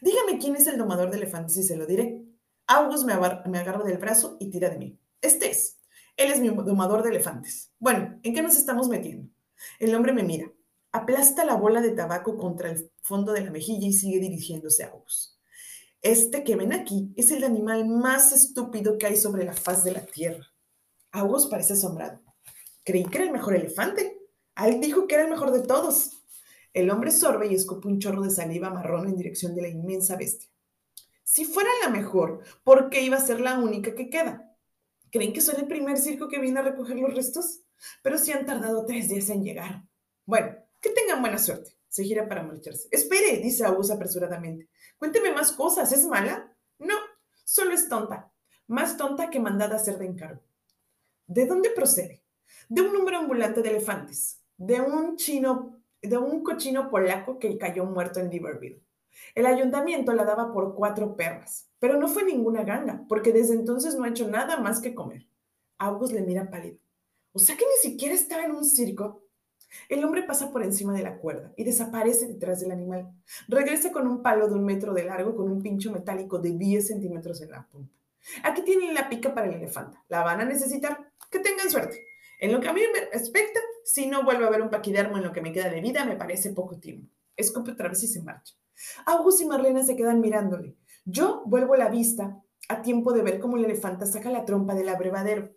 Dígame 0.00 0.38
quién 0.38 0.56
es 0.56 0.66
el 0.66 0.78
domador 0.78 1.10
de 1.10 1.18
elefantes 1.18 1.56
y 1.56 1.62
se 1.62 1.76
lo 1.76 1.86
diré. 1.86 2.25
August 2.68 3.04
me, 3.04 3.12
agarra 3.12 3.84
del 3.84 3.98
brazo 3.98 4.36
y 4.40 4.50
tira 4.50 4.68
de 4.70 4.78
mí. 4.78 4.98
Este 5.20 5.50
es. 5.50 5.78
Él 6.16 6.32
es 6.32 6.40
mi 6.40 6.48
domador 6.48 7.02
de 7.02 7.10
elefantes. 7.10 7.72
Bueno, 7.78 8.18
¿en 8.22 8.34
qué 8.34 8.42
nos 8.42 8.56
estamos 8.56 8.88
metiendo? 8.88 9.30
El 9.78 9.94
hombre 9.94 10.12
me 10.12 10.24
mira, 10.24 10.50
aplasta 10.90 11.44
la 11.44 11.54
bola 11.54 11.80
de 11.80 11.92
tabaco 11.92 12.36
contra 12.36 12.70
el 12.70 12.90
fondo 13.02 13.32
de 13.32 13.42
la 13.42 13.50
mejilla 13.50 13.86
y 13.86 13.92
sigue 13.92 14.18
dirigiéndose 14.18 14.82
a 14.82 14.88
August. 14.88 15.36
Este 16.02 16.42
que 16.42 16.56
ven 16.56 16.72
aquí 16.72 17.12
es 17.16 17.30
el 17.30 17.44
animal 17.44 17.86
más 17.86 18.32
estúpido 18.32 18.98
que 18.98 19.06
hay 19.06 19.16
sobre 19.16 19.44
la 19.44 19.52
faz 19.52 19.84
de 19.84 19.92
la 19.92 20.04
tierra. 20.04 20.46
August 21.12 21.50
parece 21.50 21.74
asombrado. 21.74 22.20
Creí 22.84 23.04
que 23.04 23.18
era 23.18 23.26
el 23.26 23.32
mejor 23.32 23.54
elefante. 23.54 24.20
Él 24.56 24.80
dijo 24.80 25.06
que 25.06 25.14
era 25.14 25.24
el 25.24 25.30
mejor 25.30 25.52
de 25.52 25.62
todos. 25.62 26.22
El 26.72 26.90
hombre 26.90 27.10
sorbe 27.10 27.46
y 27.46 27.54
escupe 27.54 27.88
un 27.88 28.00
chorro 28.00 28.22
de 28.22 28.30
saliva 28.30 28.70
marrón 28.70 29.06
en 29.06 29.16
dirección 29.16 29.54
de 29.54 29.62
la 29.62 29.68
inmensa 29.68 30.16
bestia. 30.16 30.50
Si 31.26 31.44
fuera 31.44 31.68
la 31.82 31.90
mejor, 31.90 32.44
¿por 32.62 32.88
qué 32.88 33.02
iba 33.02 33.16
a 33.16 33.20
ser 33.20 33.40
la 33.40 33.58
única 33.58 33.96
que 33.96 34.08
queda? 34.10 34.56
¿Creen 35.10 35.32
que 35.32 35.40
soy 35.40 35.56
el 35.58 35.66
primer 35.66 35.98
circo 35.98 36.28
que 36.28 36.38
viene 36.38 36.60
a 36.60 36.62
recoger 36.62 36.96
los 37.00 37.12
restos? 37.12 37.62
Pero 38.00 38.16
si 38.16 38.30
han 38.30 38.46
tardado 38.46 38.86
tres 38.86 39.08
días 39.08 39.28
en 39.30 39.42
llegar. 39.42 39.82
Bueno, 40.24 40.54
que 40.80 40.90
tengan 40.90 41.20
buena 41.20 41.38
suerte. 41.38 41.76
Se 41.88 42.04
gira 42.04 42.28
para 42.28 42.44
marcharse. 42.44 42.86
Espere, 42.92 43.38
dice 43.38 43.64
August 43.64 43.90
apresuradamente. 43.90 44.68
Cuénteme 44.98 45.32
más 45.32 45.50
cosas. 45.50 45.90
¿Es 45.90 46.06
mala? 46.06 46.54
No, 46.78 46.94
solo 47.44 47.72
es 47.72 47.88
tonta. 47.88 48.32
Más 48.68 48.96
tonta 48.96 49.28
que 49.28 49.40
mandada 49.40 49.74
a 49.74 49.80
hacer 49.80 49.98
de 49.98 50.06
encargo. 50.06 50.42
¿De 51.26 51.44
dónde 51.44 51.70
procede? 51.70 52.22
De 52.68 52.82
un 52.82 52.92
número 52.92 53.18
ambulante 53.18 53.62
de 53.62 53.70
elefantes, 53.70 54.42
de 54.56 54.80
un 54.80 55.16
chino, 55.16 55.82
de 56.00 56.18
un 56.18 56.44
cochino 56.44 56.88
polaco 56.88 57.40
que 57.40 57.58
cayó 57.58 57.84
muerto 57.84 58.20
en 58.20 58.30
Liverpool. 58.30 58.85
El 59.34 59.46
ayuntamiento 59.46 60.12
la 60.12 60.24
daba 60.24 60.52
por 60.52 60.74
cuatro 60.74 61.16
perras, 61.16 61.68
pero 61.78 61.98
no 61.98 62.08
fue 62.08 62.24
ninguna 62.24 62.64
ganga, 62.64 63.04
porque 63.08 63.32
desde 63.32 63.54
entonces 63.54 63.94
no 63.94 64.04
ha 64.04 64.08
hecho 64.08 64.28
nada 64.28 64.58
más 64.58 64.80
que 64.80 64.94
comer. 64.94 65.26
August 65.78 66.12
le 66.12 66.22
mira 66.22 66.50
pálido. 66.50 66.78
O 67.32 67.38
sea 67.38 67.56
que 67.56 67.64
ni 67.64 67.90
siquiera 67.90 68.14
estaba 68.14 68.44
en 68.44 68.52
un 68.52 68.64
circo. 68.64 69.22
El 69.88 70.04
hombre 70.04 70.22
pasa 70.22 70.50
por 70.50 70.62
encima 70.62 70.94
de 70.94 71.02
la 71.02 71.18
cuerda 71.18 71.52
y 71.56 71.64
desaparece 71.64 72.26
detrás 72.28 72.60
del 72.60 72.70
animal. 72.70 73.12
Regresa 73.48 73.92
con 73.92 74.06
un 74.06 74.22
palo 74.22 74.48
de 74.48 74.54
un 74.54 74.64
metro 74.64 74.94
de 74.94 75.04
largo 75.04 75.36
con 75.36 75.50
un 75.50 75.62
pincho 75.62 75.92
metálico 75.92 76.38
de 76.38 76.52
10 76.52 76.86
centímetros 76.86 77.42
en 77.42 77.50
la 77.50 77.66
punta. 77.66 77.94
Aquí 78.42 78.62
tienen 78.62 78.94
la 78.94 79.08
pica 79.08 79.34
para 79.34 79.48
el 79.48 79.54
elefante. 79.54 79.98
La 80.08 80.22
van 80.22 80.40
a 80.40 80.44
necesitar. 80.44 81.12
Que 81.30 81.40
tengan 81.40 81.70
suerte. 81.70 82.06
En 82.40 82.52
lo 82.52 82.60
que 82.60 82.68
a 82.68 82.72
mí 82.72 82.80
me 82.92 83.10
respecta, 83.10 83.60
si 83.84 84.06
no 84.06 84.24
vuelvo 84.24 84.46
a 84.46 84.50
ver 84.50 84.62
un 84.62 84.70
paquidermo 84.70 85.16
en 85.16 85.24
lo 85.24 85.32
que 85.32 85.40
me 85.40 85.52
queda 85.52 85.70
de 85.70 85.80
vida, 85.80 86.04
me 86.04 86.16
parece 86.16 86.50
poco 86.50 86.78
tiempo. 86.78 87.08
Escupe 87.36 87.72
otra 87.72 87.88
vez 87.88 88.02
y 88.02 88.08
se 88.08 88.22
marcha. 88.22 88.54
August 89.06 89.40
y 89.40 89.46
Marlena 89.46 89.84
se 89.84 89.96
quedan 89.96 90.20
mirándole. 90.20 90.76
Yo 91.04 91.42
vuelvo 91.46 91.76
la 91.76 91.88
vista 91.88 92.42
a 92.68 92.82
tiempo 92.82 93.12
de 93.12 93.22
ver 93.22 93.38
cómo 93.38 93.56
el 93.56 93.64
elefante 93.64 94.06
saca 94.06 94.30
la 94.30 94.44
trompa 94.44 94.74
del 94.74 94.88
abrevadero. 94.88 95.54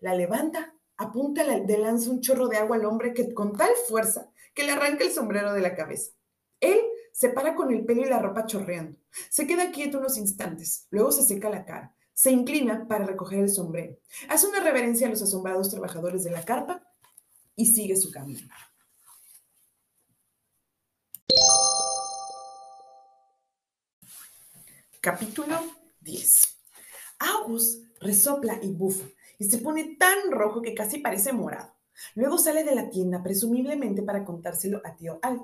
La 0.00 0.14
levanta, 0.14 0.74
apunta 0.96 1.44
de 1.44 1.78
lanza 1.78 2.10
un 2.10 2.20
chorro 2.20 2.48
de 2.48 2.58
agua 2.58 2.76
al 2.76 2.84
hombre 2.84 3.12
que 3.12 3.34
con 3.34 3.56
tal 3.56 3.70
fuerza 3.88 4.30
que 4.54 4.64
le 4.64 4.72
arranca 4.72 5.04
el 5.04 5.10
sombrero 5.10 5.52
de 5.52 5.60
la 5.60 5.74
cabeza. 5.74 6.12
Él 6.60 6.80
se 7.12 7.28
para 7.28 7.54
con 7.54 7.72
el 7.72 7.84
pelo 7.84 8.02
y 8.02 8.08
la 8.08 8.20
ropa 8.20 8.46
chorreando. 8.46 8.98
Se 9.30 9.46
queda 9.46 9.70
quieto 9.70 9.98
unos 9.98 10.16
instantes, 10.16 10.86
luego 10.90 11.12
se 11.12 11.22
seca 11.22 11.50
la 11.50 11.64
cara. 11.64 11.94
Se 12.12 12.30
inclina 12.30 12.86
para 12.86 13.04
recoger 13.04 13.40
el 13.40 13.50
sombrero. 13.50 13.96
Hace 14.28 14.46
una 14.46 14.60
reverencia 14.60 15.08
a 15.08 15.10
los 15.10 15.22
asombrados 15.22 15.70
trabajadores 15.70 16.22
de 16.22 16.30
la 16.30 16.44
carpa 16.44 16.86
y 17.56 17.66
sigue 17.66 17.96
su 17.96 18.10
camino. 18.12 18.48
Capítulo 25.04 25.56
10. 26.00 26.56
August 27.18 27.84
resopla 28.00 28.58
y 28.62 28.72
bufa 28.72 29.04
y 29.38 29.44
se 29.44 29.58
pone 29.58 29.96
tan 29.98 30.30
rojo 30.30 30.62
que 30.62 30.72
casi 30.72 30.96
parece 30.96 31.30
morado. 31.30 31.74
Luego 32.14 32.38
sale 32.38 32.64
de 32.64 32.74
la 32.74 32.88
tienda, 32.88 33.22
presumiblemente 33.22 34.00
para 34.00 34.24
contárselo 34.24 34.80
a 34.82 34.96
tío 34.96 35.18
Al. 35.20 35.42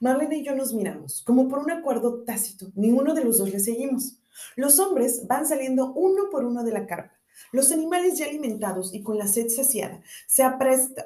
Marlene 0.00 0.38
y 0.38 0.44
yo 0.46 0.54
nos 0.54 0.72
miramos, 0.72 1.20
como 1.26 1.46
por 1.46 1.58
un 1.58 1.70
acuerdo 1.70 2.22
tácito. 2.24 2.72
Ninguno 2.74 3.12
de 3.12 3.22
los 3.22 3.36
dos 3.36 3.50
le 3.50 3.60
seguimos. 3.60 4.16
Los 4.56 4.78
hombres 4.78 5.26
van 5.26 5.46
saliendo 5.46 5.92
uno 5.92 6.30
por 6.30 6.46
uno 6.46 6.64
de 6.64 6.72
la 6.72 6.86
carpa. 6.86 7.20
Los 7.52 7.70
animales 7.70 8.16
ya 8.16 8.24
alimentados 8.24 8.94
y 8.94 9.02
con 9.02 9.18
la 9.18 9.28
sed 9.28 9.50
saciada 9.50 10.00
se, 10.26 10.42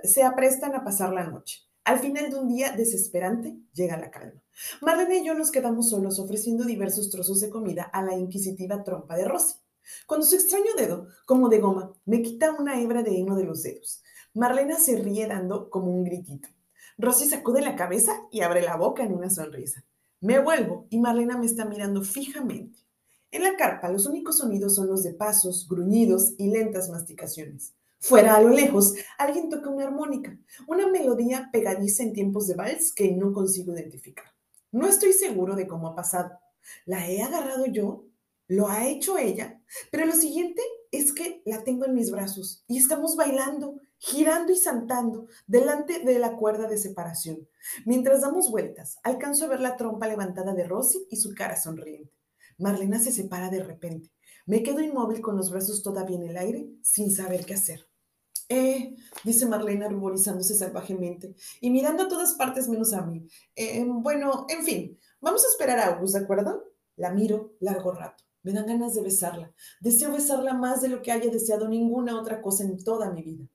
se 0.05 0.23
aprestan 0.23 0.77
a 0.77 0.85
pasar 0.85 1.13
la 1.13 1.25
noche. 1.25 1.66
Al 1.87 2.01
final 2.01 2.31
de 2.31 2.37
un 2.37 2.49
día 2.49 2.73
desesperante 2.73 3.61
llega 3.73 3.97
la 3.97 4.11
calma. 4.11 4.43
Marlene 4.83 5.19
y 5.19 5.25
yo 5.25 5.35
nos 5.35 5.53
quedamos 5.53 5.91
solos 5.91 6.19
ofreciendo 6.19 6.65
diversos 6.65 7.11
trozos 7.11 7.41
de 7.41 7.49
comida 7.49 7.85
a 7.85 8.03
la 8.03 8.17
inquisitiva 8.17 8.83
trompa 8.83 9.17
de 9.17 9.25
Rosy. 9.25 9.55
Cuando 10.05 10.27
su 10.27 10.35
extraño 10.35 10.75
dedo, 10.77 11.07
como 11.27 11.49
de 11.49 11.61
goma, 11.61 11.93
me 12.05 12.23
quita 12.23 12.57
una 12.59 12.81
hebra 12.81 13.05
de 13.05 13.17
heno 13.17 13.37
de 13.37 13.45
los 13.45 13.63
dedos, 13.63 14.03
Marlena 14.35 14.81
se 14.81 14.97
ríe 14.97 15.29
dando 15.29 15.71
como 15.71 15.93
un 15.93 16.03
gritito. 16.03 16.49
Rosy 16.99 17.29
sacude 17.29 17.61
la 17.61 17.77
cabeza 17.77 18.21
y 18.33 18.41
abre 18.41 18.63
la 18.63 18.75
boca 18.75 19.05
en 19.05 19.15
una 19.15 19.31
sonrisa. 19.31 19.85
Me 20.21 20.41
vuelvo 20.41 20.89
y 20.91 20.99
Marlena 20.99 21.39
me 21.39 21.47
está 21.47 21.67
mirando 21.67 22.03
fijamente. 22.03 22.81
En 23.31 23.45
la 23.45 23.55
carpa 23.55 23.93
los 23.93 24.07
únicos 24.07 24.39
sonidos 24.39 24.75
son 24.75 24.89
los 24.89 25.05
de 25.05 25.15
pasos, 25.15 25.69
gruñidos 25.69 26.35
y 26.37 26.51
lentas 26.51 26.91
masticaciones. 26.91 27.75
Fuera 27.99 28.37
a 28.37 28.41
lo 28.41 28.51
lejos, 28.51 28.95
alguien 29.19 29.49
toca 29.49 29.71
una 29.71 29.85
armónica, 29.85 30.39
una 30.67 30.87
melodía 30.87 31.49
pegadiza 31.53 32.03
en 32.03 32.13
tiempos 32.13 32.47
de 32.47 32.55
vals 32.55 32.93
que 32.93 33.13
no 33.13 33.33
consigo 33.33 33.73
identificar. 33.73 34.27
No 34.71 34.87
estoy 34.87 35.13
seguro 35.13 35.57
de 35.57 35.67
cómo 35.67 35.89
ha 35.89 35.95
pasado. 35.95 36.39
¿La 36.85 37.09
he 37.09 37.23
agarrado 37.23 37.67
yo? 37.67 38.05
¿Lo 38.49 38.69
ha 38.69 38.87
hecho 38.87 39.19
ella? 39.19 39.61
Pero 39.91 40.07
lo 40.07 40.13
siguiente 40.13 40.63
es 40.93 41.13
que 41.13 41.43
la 41.45 41.65
tengo 41.65 41.85
en 41.87 41.95
mis 41.95 42.11
brazos 42.11 42.65
y 42.69 42.79
estamos 42.79 43.17
bailando, 43.17 43.81
girando 43.99 44.53
y 44.53 44.57
saltando 44.57 45.27
delante 45.47 46.01
de 46.01 46.19
la 46.19 46.37
cuerda 46.37 46.69
de 46.69 46.79
separación. 46.79 47.49
Mientras 47.85 48.21
damos 48.21 48.51
vueltas, 48.51 48.99
alcanzo 49.03 49.47
a 49.47 49.49
ver 49.49 49.61
la 49.61 49.77
trompa 49.77 50.07
levantada 50.07 50.55
de 50.55 50.65
Rosy 50.65 51.07
y 51.11 51.17
su 51.17 51.35
cara 51.35 51.57
sonriente. 51.57 52.13
Marlena 52.59 52.99
se 52.99 53.13
separa 53.13 53.51
de 53.51 53.63
repente. 53.63 54.11
Me 54.47 54.63
quedo 54.63 54.81
inmóvil 54.81 55.21
con 55.21 55.37
los 55.37 55.51
brazos 55.51 55.83
todavía 55.83 56.17
en 56.17 56.29
el 56.29 56.37
aire, 56.37 56.71
sin 56.81 57.11
saber 57.11 57.45
qué 57.45 57.55
hacer. 57.55 57.85
Eh, 58.49 58.95
dice 59.25 59.45
Marlena 59.45 59.89
ruborizándose 59.89 60.55
salvajemente 60.55 61.35
y 61.61 61.71
mirando 61.71 62.05
a 62.05 62.09
todas 62.09 62.35
partes 62.35 62.69
menos 62.69 62.93
a 62.93 63.03
mí. 63.03 63.27
Eh, 63.57 63.85
bueno, 63.85 64.47
en 64.49 64.63
fin, 64.63 65.01
vamos 65.21 65.45
a 65.45 65.49
esperar 65.49 65.81
a 65.81 65.87
August, 65.97 66.15
¿de 66.15 66.23
acuerdo? 66.23 66.63
La 66.95 67.11
miro 67.11 67.57
largo 67.59 67.91
rato. 67.91 68.23
Me 68.45 68.53
dan 68.53 68.67
ganas 68.67 68.95
de 68.95 69.03
besarla. 69.03 69.53
Deseo 69.81 70.13
besarla 70.13 70.55
más 70.55 70.81
de 70.81 70.91
lo 70.91 71.03
que 71.03 71.11
haya 71.11 71.29
deseado 71.29 71.69
ninguna 71.69 72.19
otra 72.19 72.41
cosa 72.41 72.63
en 72.63 72.83
toda 72.85 73.11
mi 73.11 73.23
vida. 73.23 73.49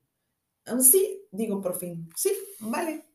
Ah, 0.66 0.78
sí, 0.80 1.26
digo 1.30 1.62
por 1.62 1.74
fin. 1.78 2.10
Sí, 2.14 2.30
vale. 2.60 3.06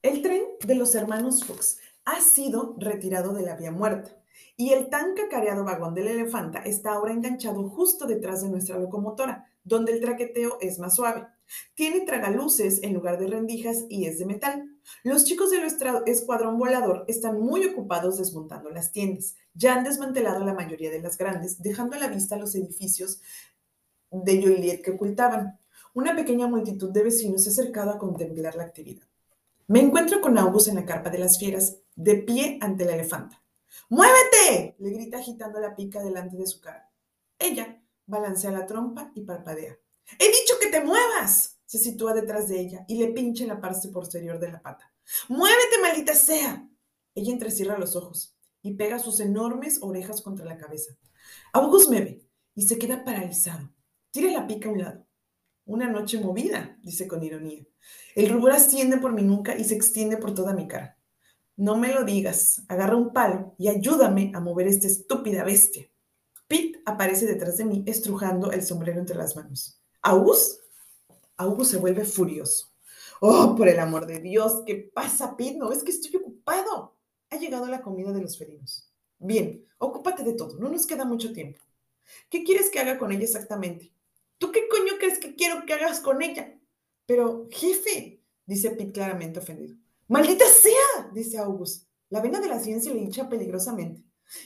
El 0.00 0.22
tren 0.22 0.42
de 0.66 0.74
los 0.74 0.94
hermanos 0.94 1.44
Fox 1.44 1.78
ha 2.06 2.22
sido 2.22 2.74
retirado 2.78 3.34
de 3.34 3.42
la 3.42 3.56
vía 3.56 3.70
muerta 3.70 4.19
y 4.56 4.72
el 4.72 4.90
tan 4.90 5.14
cacareado 5.14 5.64
vagón 5.64 5.94
del 5.94 6.08
elefanta 6.08 6.60
está 6.60 6.92
ahora 6.92 7.12
enganchado 7.12 7.68
justo 7.68 8.06
detrás 8.06 8.42
de 8.42 8.50
nuestra 8.50 8.78
locomotora, 8.78 9.46
donde 9.64 9.92
el 9.92 10.00
traqueteo 10.00 10.58
es 10.60 10.78
más 10.78 10.96
suave. 10.96 11.26
Tiene 11.74 12.00
tragaluces 12.02 12.82
en 12.82 12.94
lugar 12.94 13.18
de 13.18 13.26
rendijas 13.26 13.84
y 13.88 14.06
es 14.06 14.18
de 14.18 14.26
metal. 14.26 14.70
Los 15.02 15.24
chicos 15.24 15.50
del 15.50 15.62
escuadrón 16.06 16.58
volador 16.58 17.04
están 17.08 17.40
muy 17.40 17.64
ocupados 17.66 18.18
desmontando 18.18 18.70
las 18.70 18.92
tiendas. 18.92 19.36
Ya 19.54 19.74
han 19.74 19.84
desmantelado 19.84 20.44
la 20.44 20.54
mayoría 20.54 20.90
de 20.90 21.00
las 21.00 21.18
grandes, 21.18 21.60
dejando 21.62 21.96
a 21.96 21.98
la 21.98 22.08
vista 22.08 22.36
los 22.36 22.54
edificios 22.54 23.20
de 24.10 24.42
Joliet 24.42 24.82
que 24.82 24.92
ocultaban. 24.92 25.58
Una 25.94 26.14
pequeña 26.14 26.46
multitud 26.46 26.90
de 26.90 27.02
vecinos 27.02 27.42
se 27.42 27.50
ha 27.50 27.52
acercado 27.52 27.90
a 27.90 27.98
contemplar 27.98 28.54
la 28.54 28.64
actividad. 28.64 29.06
Me 29.66 29.80
encuentro 29.80 30.20
con 30.20 30.36
August 30.38 30.68
en 30.68 30.76
la 30.76 30.84
carpa 30.84 31.10
de 31.10 31.18
las 31.18 31.38
fieras, 31.38 31.78
de 31.96 32.16
pie 32.16 32.58
ante 32.60 32.84
la 32.84 32.94
elefanta. 32.94 33.39
¡Muévete! 33.90 34.76
le 34.78 34.90
grita 34.90 35.18
agitando 35.18 35.58
la 35.58 35.74
pica 35.74 36.00
delante 36.00 36.36
de 36.36 36.46
su 36.46 36.60
cara. 36.60 36.88
Ella 37.36 37.82
balancea 38.06 38.52
la 38.52 38.64
trompa 38.64 39.10
y 39.16 39.22
parpadea. 39.22 39.76
¡He 40.16 40.26
dicho 40.26 40.54
que 40.60 40.68
te 40.68 40.80
muevas! 40.80 41.58
Se 41.66 41.78
sitúa 41.78 42.14
detrás 42.14 42.48
de 42.48 42.60
ella 42.60 42.84
y 42.86 42.98
le 42.98 43.08
pincha 43.08 43.42
en 43.42 43.48
la 43.48 43.60
parte 43.60 43.88
posterior 43.88 44.38
de 44.38 44.52
la 44.52 44.62
pata. 44.62 44.92
¡Muévete, 45.28 45.78
maldita 45.82 46.14
sea! 46.14 46.68
Ella 47.16 47.32
entrecierra 47.32 47.78
los 47.78 47.96
ojos 47.96 48.36
y 48.62 48.74
pega 48.74 49.00
sus 49.00 49.18
enormes 49.18 49.80
orejas 49.82 50.22
contra 50.22 50.44
la 50.44 50.56
cabeza. 50.56 50.96
August 51.52 51.90
me 51.90 52.00
ve 52.00 52.28
y 52.54 52.62
se 52.62 52.78
queda 52.78 53.04
paralizado. 53.04 53.72
Tira 54.12 54.30
la 54.30 54.46
pica 54.46 54.68
a 54.68 54.72
un 54.72 54.78
lado. 54.78 55.06
Una 55.64 55.88
noche 55.88 56.20
movida, 56.20 56.78
dice 56.82 57.08
con 57.08 57.24
ironía. 57.24 57.66
El 58.14 58.28
rubor 58.30 58.52
asciende 58.52 58.98
por 58.98 59.12
mi 59.12 59.22
nuca 59.22 59.58
y 59.58 59.64
se 59.64 59.74
extiende 59.74 60.16
por 60.16 60.32
toda 60.32 60.52
mi 60.52 60.68
cara. 60.68 60.99
No 61.60 61.76
me 61.76 61.92
lo 61.92 62.04
digas. 62.04 62.62
Agarra 62.68 62.96
un 62.96 63.12
palo 63.12 63.54
y 63.58 63.68
ayúdame 63.68 64.32
a 64.34 64.40
mover 64.40 64.66
esta 64.66 64.86
estúpida 64.86 65.44
bestia. 65.44 65.90
Pete 66.48 66.80
aparece 66.86 67.26
detrás 67.26 67.58
de 67.58 67.66
mí, 67.66 67.84
estrujando 67.86 68.50
el 68.50 68.62
sombrero 68.62 68.98
entre 68.98 69.14
las 69.14 69.36
manos. 69.36 69.78
¿August? 70.00 70.62
August 71.36 71.72
se 71.72 71.76
vuelve 71.76 72.06
furioso. 72.06 72.68
Oh, 73.20 73.54
por 73.54 73.68
el 73.68 73.78
amor 73.78 74.06
de 74.06 74.20
Dios, 74.20 74.62
¿qué 74.64 74.90
pasa, 74.94 75.36
Pete? 75.36 75.58
¿No 75.58 75.68
ves 75.68 75.84
que 75.84 75.90
estoy 75.90 76.16
ocupado? 76.16 76.96
Ha 77.28 77.36
llegado 77.36 77.66
la 77.66 77.82
comida 77.82 78.10
de 78.14 78.22
los 78.22 78.38
felinos. 78.38 78.90
Bien, 79.18 79.62
ocúpate 79.76 80.22
de 80.22 80.32
todo, 80.32 80.56
no 80.58 80.70
nos 80.70 80.86
queda 80.86 81.04
mucho 81.04 81.30
tiempo. 81.34 81.60
¿Qué 82.30 82.42
quieres 82.42 82.70
que 82.70 82.78
haga 82.78 82.96
con 82.96 83.12
ella 83.12 83.24
exactamente? 83.24 83.92
¿Tú 84.38 84.50
qué 84.50 84.66
coño 84.66 84.94
crees 84.98 85.18
que 85.18 85.34
quiero 85.34 85.66
que 85.66 85.74
hagas 85.74 86.00
con 86.00 86.22
ella? 86.22 86.58
Pero, 87.04 87.48
jefe, 87.50 88.24
dice 88.46 88.70
Pete 88.70 88.92
claramente 88.92 89.40
ofendido. 89.40 89.76
¡Maldita 90.10 90.44
sea! 90.44 91.08
dice 91.12 91.38
August. 91.38 91.88
La 92.08 92.20
vena 92.20 92.40
de 92.40 92.48
la 92.48 92.58
ciencia 92.58 92.92
le 92.92 92.98
hincha 92.98 93.28
peligrosamente. 93.28 94.02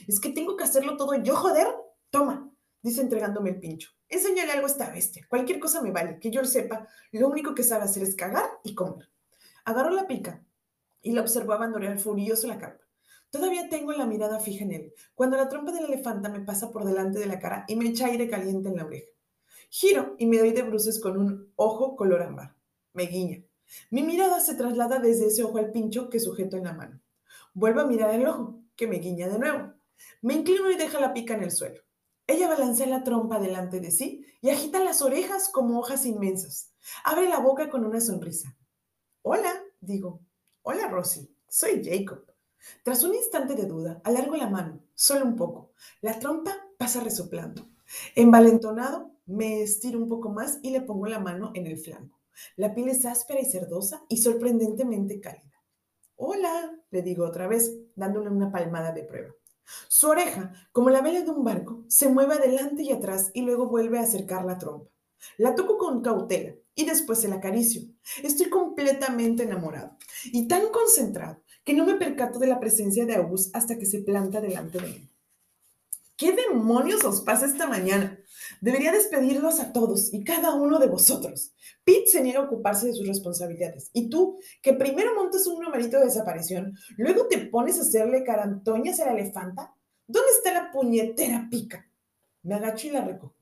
¿Es 0.07 0.19
que 0.19 0.29
tengo 0.29 0.55
que 0.55 0.63
hacerlo 0.63 0.95
todo 0.95 1.15
yo, 1.23 1.35
joder? 1.35 1.65
Toma, 2.11 2.53
dice 2.83 3.01
entregándome 3.01 3.49
el 3.49 3.59
pincho. 3.59 3.89
Enséñale 4.07 4.51
algo 4.51 4.67
a 4.67 4.69
esta 4.69 4.91
bestia. 4.91 5.25
Cualquier 5.27 5.59
cosa 5.59 5.81
me 5.81 5.89
vale, 5.89 6.19
que 6.19 6.29
yo 6.29 6.41
lo 6.41 6.47
sepa. 6.47 6.87
Lo 7.13 7.29
único 7.29 7.55
que 7.55 7.63
sabe 7.63 7.85
hacer 7.85 8.03
es 8.03 8.15
cagar 8.15 8.47
y 8.63 8.75
comer. 8.75 9.09
Agarró 9.63 9.89
la 9.89 10.05
pica 10.05 10.45
y 11.01 11.13
la 11.13 11.21
observó 11.21 11.53
abandonar 11.53 11.97
furioso 11.97 12.45
la 12.45 12.59
carpa. 12.59 12.85
Todavía 13.31 13.67
tengo 13.67 13.91
la 13.91 14.05
mirada 14.05 14.39
fija 14.39 14.65
en 14.65 14.71
él, 14.71 14.93
cuando 15.15 15.35
la 15.35 15.49
trompa 15.49 15.71
del 15.71 15.85
elefanta 15.85 16.29
me 16.29 16.41
pasa 16.41 16.71
por 16.71 16.85
delante 16.85 17.17
de 17.17 17.25
la 17.25 17.39
cara 17.39 17.65
y 17.67 17.75
me 17.75 17.89
echa 17.89 18.05
aire 18.05 18.29
caliente 18.29 18.69
en 18.69 18.75
la 18.75 18.85
oreja. 18.85 19.09
Giro 19.71 20.13
y 20.19 20.27
me 20.27 20.37
doy 20.37 20.51
de 20.51 20.61
bruces 20.61 20.99
con 20.99 21.17
un 21.17 21.51
ojo 21.55 21.95
color 21.95 22.21
ámbar. 22.21 22.55
Me 22.93 23.07
guiña. 23.07 23.43
Mi 23.89 24.03
mirada 24.03 24.39
se 24.39 24.55
traslada 24.55 24.99
desde 24.99 25.27
ese 25.27 25.43
ojo 25.43 25.57
al 25.57 25.71
pincho 25.71 26.09
que 26.09 26.19
sujeto 26.19 26.57
en 26.57 26.65
la 26.65 26.73
mano. 26.73 27.01
Vuelvo 27.53 27.81
a 27.81 27.87
mirar 27.87 28.13
el 28.13 28.27
ojo, 28.27 28.61
que 28.75 28.87
me 28.87 28.97
guiña 28.97 29.27
de 29.27 29.39
nuevo. 29.39 29.73
Me 30.21 30.33
inclino 30.33 30.69
y 30.71 30.75
deja 30.75 30.99
la 30.99 31.13
pica 31.13 31.33
en 31.35 31.43
el 31.43 31.51
suelo. 31.51 31.81
Ella 32.27 32.47
balancea 32.47 32.87
la 32.87 33.03
trompa 33.03 33.39
delante 33.39 33.79
de 33.79 33.91
sí 33.91 34.25
y 34.41 34.49
agita 34.49 34.83
las 34.83 35.01
orejas 35.01 35.49
como 35.49 35.79
hojas 35.79 36.05
inmensas. 36.05 36.73
Abre 37.03 37.29
la 37.29 37.39
boca 37.39 37.69
con 37.69 37.85
una 37.85 38.01
sonrisa. 38.01 38.57
Hola, 39.21 39.53
digo. 39.79 40.21
Hola, 40.63 40.87
Rosy. 40.87 41.35
Soy 41.47 41.83
Jacob. 41.83 42.25
Tras 42.83 43.03
un 43.03 43.13
instante 43.13 43.55
de 43.55 43.65
duda, 43.65 44.01
alargo 44.03 44.35
la 44.35 44.49
mano, 44.49 44.81
solo 44.95 45.25
un 45.25 45.35
poco. 45.35 45.71
La 46.01 46.19
trompa 46.19 46.55
pasa 46.77 46.99
resoplando. 46.99 47.69
Envalentonado, 48.15 49.11
me 49.25 49.61
estiro 49.61 49.99
un 49.99 50.09
poco 50.09 50.29
más 50.29 50.59
y 50.63 50.71
le 50.71 50.81
pongo 50.81 51.05
la 51.05 51.19
mano 51.19 51.51
en 51.53 51.67
el 51.67 51.77
flanco. 51.77 52.14
La 52.55 52.73
piel 52.73 52.89
es 52.89 53.05
áspera 53.05 53.41
y 53.41 53.45
cerdosa 53.45 54.03
y 54.09 54.17
sorprendentemente 54.17 55.19
cálida. 55.19 55.63
Hola, 56.15 56.71
le 56.91 57.01
digo 57.01 57.25
otra 57.25 57.47
vez, 57.47 57.73
dándole 57.95 58.29
una 58.29 58.51
palmada 58.51 58.91
de 58.91 59.03
prueba. 59.03 59.33
Su 59.87 60.09
oreja, 60.09 60.53
como 60.71 60.89
la 60.89 61.01
vela 61.01 61.21
de 61.21 61.31
un 61.31 61.43
barco, 61.43 61.83
se 61.87 62.07
mueve 62.07 62.35
adelante 62.35 62.83
y 62.83 62.91
atrás 62.91 63.31
y 63.33 63.41
luego 63.41 63.67
vuelve 63.67 63.99
a 63.99 64.03
acercar 64.03 64.45
la 64.45 64.57
trompa. 64.57 64.89
La 65.37 65.55
toco 65.55 65.77
con 65.77 66.01
cautela 66.01 66.53
y 66.75 66.85
después 66.85 67.19
se 67.19 67.27
la 67.27 67.35
acaricio. 67.35 67.81
Estoy 68.23 68.49
completamente 68.49 69.43
enamorado 69.43 69.97
y 70.25 70.47
tan 70.47 70.69
concentrado 70.69 71.41
que 71.63 71.73
no 71.73 71.85
me 71.85 71.95
percato 71.95 72.37
de 72.37 72.47
la 72.47 72.59
presencia 72.59 73.05
de 73.05 73.15
August 73.15 73.55
hasta 73.55 73.77
que 73.77 73.85
se 73.85 73.99
planta 73.99 74.39
delante 74.39 74.79
de 74.79 74.87
mí. 74.87 75.09
¿Qué 76.15 76.33
demonios 76.33 77.03
os 77.03 77.21
pasa 77.21 77.45
esta 77.45 77.67
mañana? 77.67 78.19
Debería 78.61 78.91
despedirlos 78.91 79.59
a 79.59 79.73
todos 79.73 80.13
y 80.13 80.23
cada 80.23 80.53
uno 80.53 80.79
de 80.79 80.87
vosotros. 80.87 81.53
Pete 81.83 82.07
se 82.07 82.21
niega 82.21 82.39
a 82.39 82.43
ocuparse 82.43 82.87
de 82.87 82.93
sus 82.93 83.07
responsabilidades. 83.07 83.89
Y 83.93 84.09
tú, 84.09 84.37
que 84.61 84.73
primero 84.73 85.15
montas 85.15 85.47
un 85.47 85.61
numerito 85.63 85.99
de 85.99 86.05
desaparición, 86.05 86.75
luego 86.97 87.27
te 87.27 87.39
pones 87.39 87.77
a 87.77 87.81
hacerle 87.81 88.23
carantoñas 88.23 88.99
a 88.99 89.05
la 89.05 89.13
elefanta. 89.13 89.73
¿Dónde 90.07 90.31
está 90.31 90.53
la 90.53 90.71
puñetera 90.71 91.47
pica? 91.49 91.89
Me 92.43 92.55
agacho 92.55 92.87
y 92.87 92.91
la 92.91 93.01
recojo. 93.01 93.35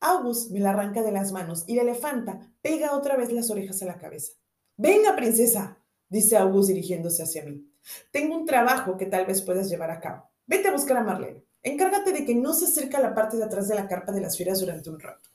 August 0.00 0.50
me 0.50 0.60
la 0.60 0.70
arranca 0.70 1.02
de 1.02 1.12
las 1.12 1.30
manos 1.30 1.64
y 1.66 1.74
la 1.74 1.82
elefanta 1.82 2.40
pega 2.62 2.96
otra 2.96 3.16
vez 3.16 3.32
las 3.32 3.50
orejas 3.50 3.82
a 3.82 3.86
la 3.86 3.98
cabeza. 3.98 4.32
Venga, 4.76 5.14
princesa, 5.14 5.78
dice 6.08 6.36
August 6.36 6.70
dirigiéndose 6.70 7.22
hacia 7.22 7.44
mí. 7.44 7.70
Tengo 8.10 8.36
un 8.36 8.46
trabajo 8.46 8.96
que 8.96 9.06
tal 9.06 9.26
vez 9.26 9.42
puedas 9.42 9.68
llevar 9.68 9.90
a 9.90 10.00
cabo. 10.00 10.30
Vete 10.46 10.68
a 10.68 10.72
buscar 10.72 10.96
a 10.96 11.04
Marlene. 11.04 11.44
Encárgate 11.62 12.12
de 12.12 12.24
que 12.24 12.34
no 12.34 12.54
se 12.54 12.66
acerque 12.66 12.96
a 12.96 13.00
la 13.00 13.14
parte 13.14 13.36
de 13.36 13.44
atrás 13.44 13.68
de 13.68 13.74
la 13.74 13.86
carpa 13.86 14.12
de 14.12 14.20
las 14.20 14.36
fieras 14.36 14.60
durante 14.60 14.90
un 14.90 14.98
rato. 14.98 15.28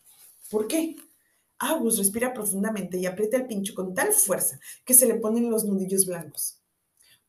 ¿Por 0.49 0.67
qué? 0.67 0.95
August 1.59 1.99
respira 1.99 2.33
profundamente 2.33 2.97
y 2.97 3.05
aprieta 3.05 3.37
el 3.37 3.47
pincho 3.47 3.73
con 3.73 3.93
tal 3.93 4.11
fuerza 4.11 4.59
que 4.83 4.93
se 4.93 5.05
le 5.05 5.15
ponen 5.15 5.49
los 5.49 5.65
nudillos 5.65 6.05
blancos. 6.05 6.59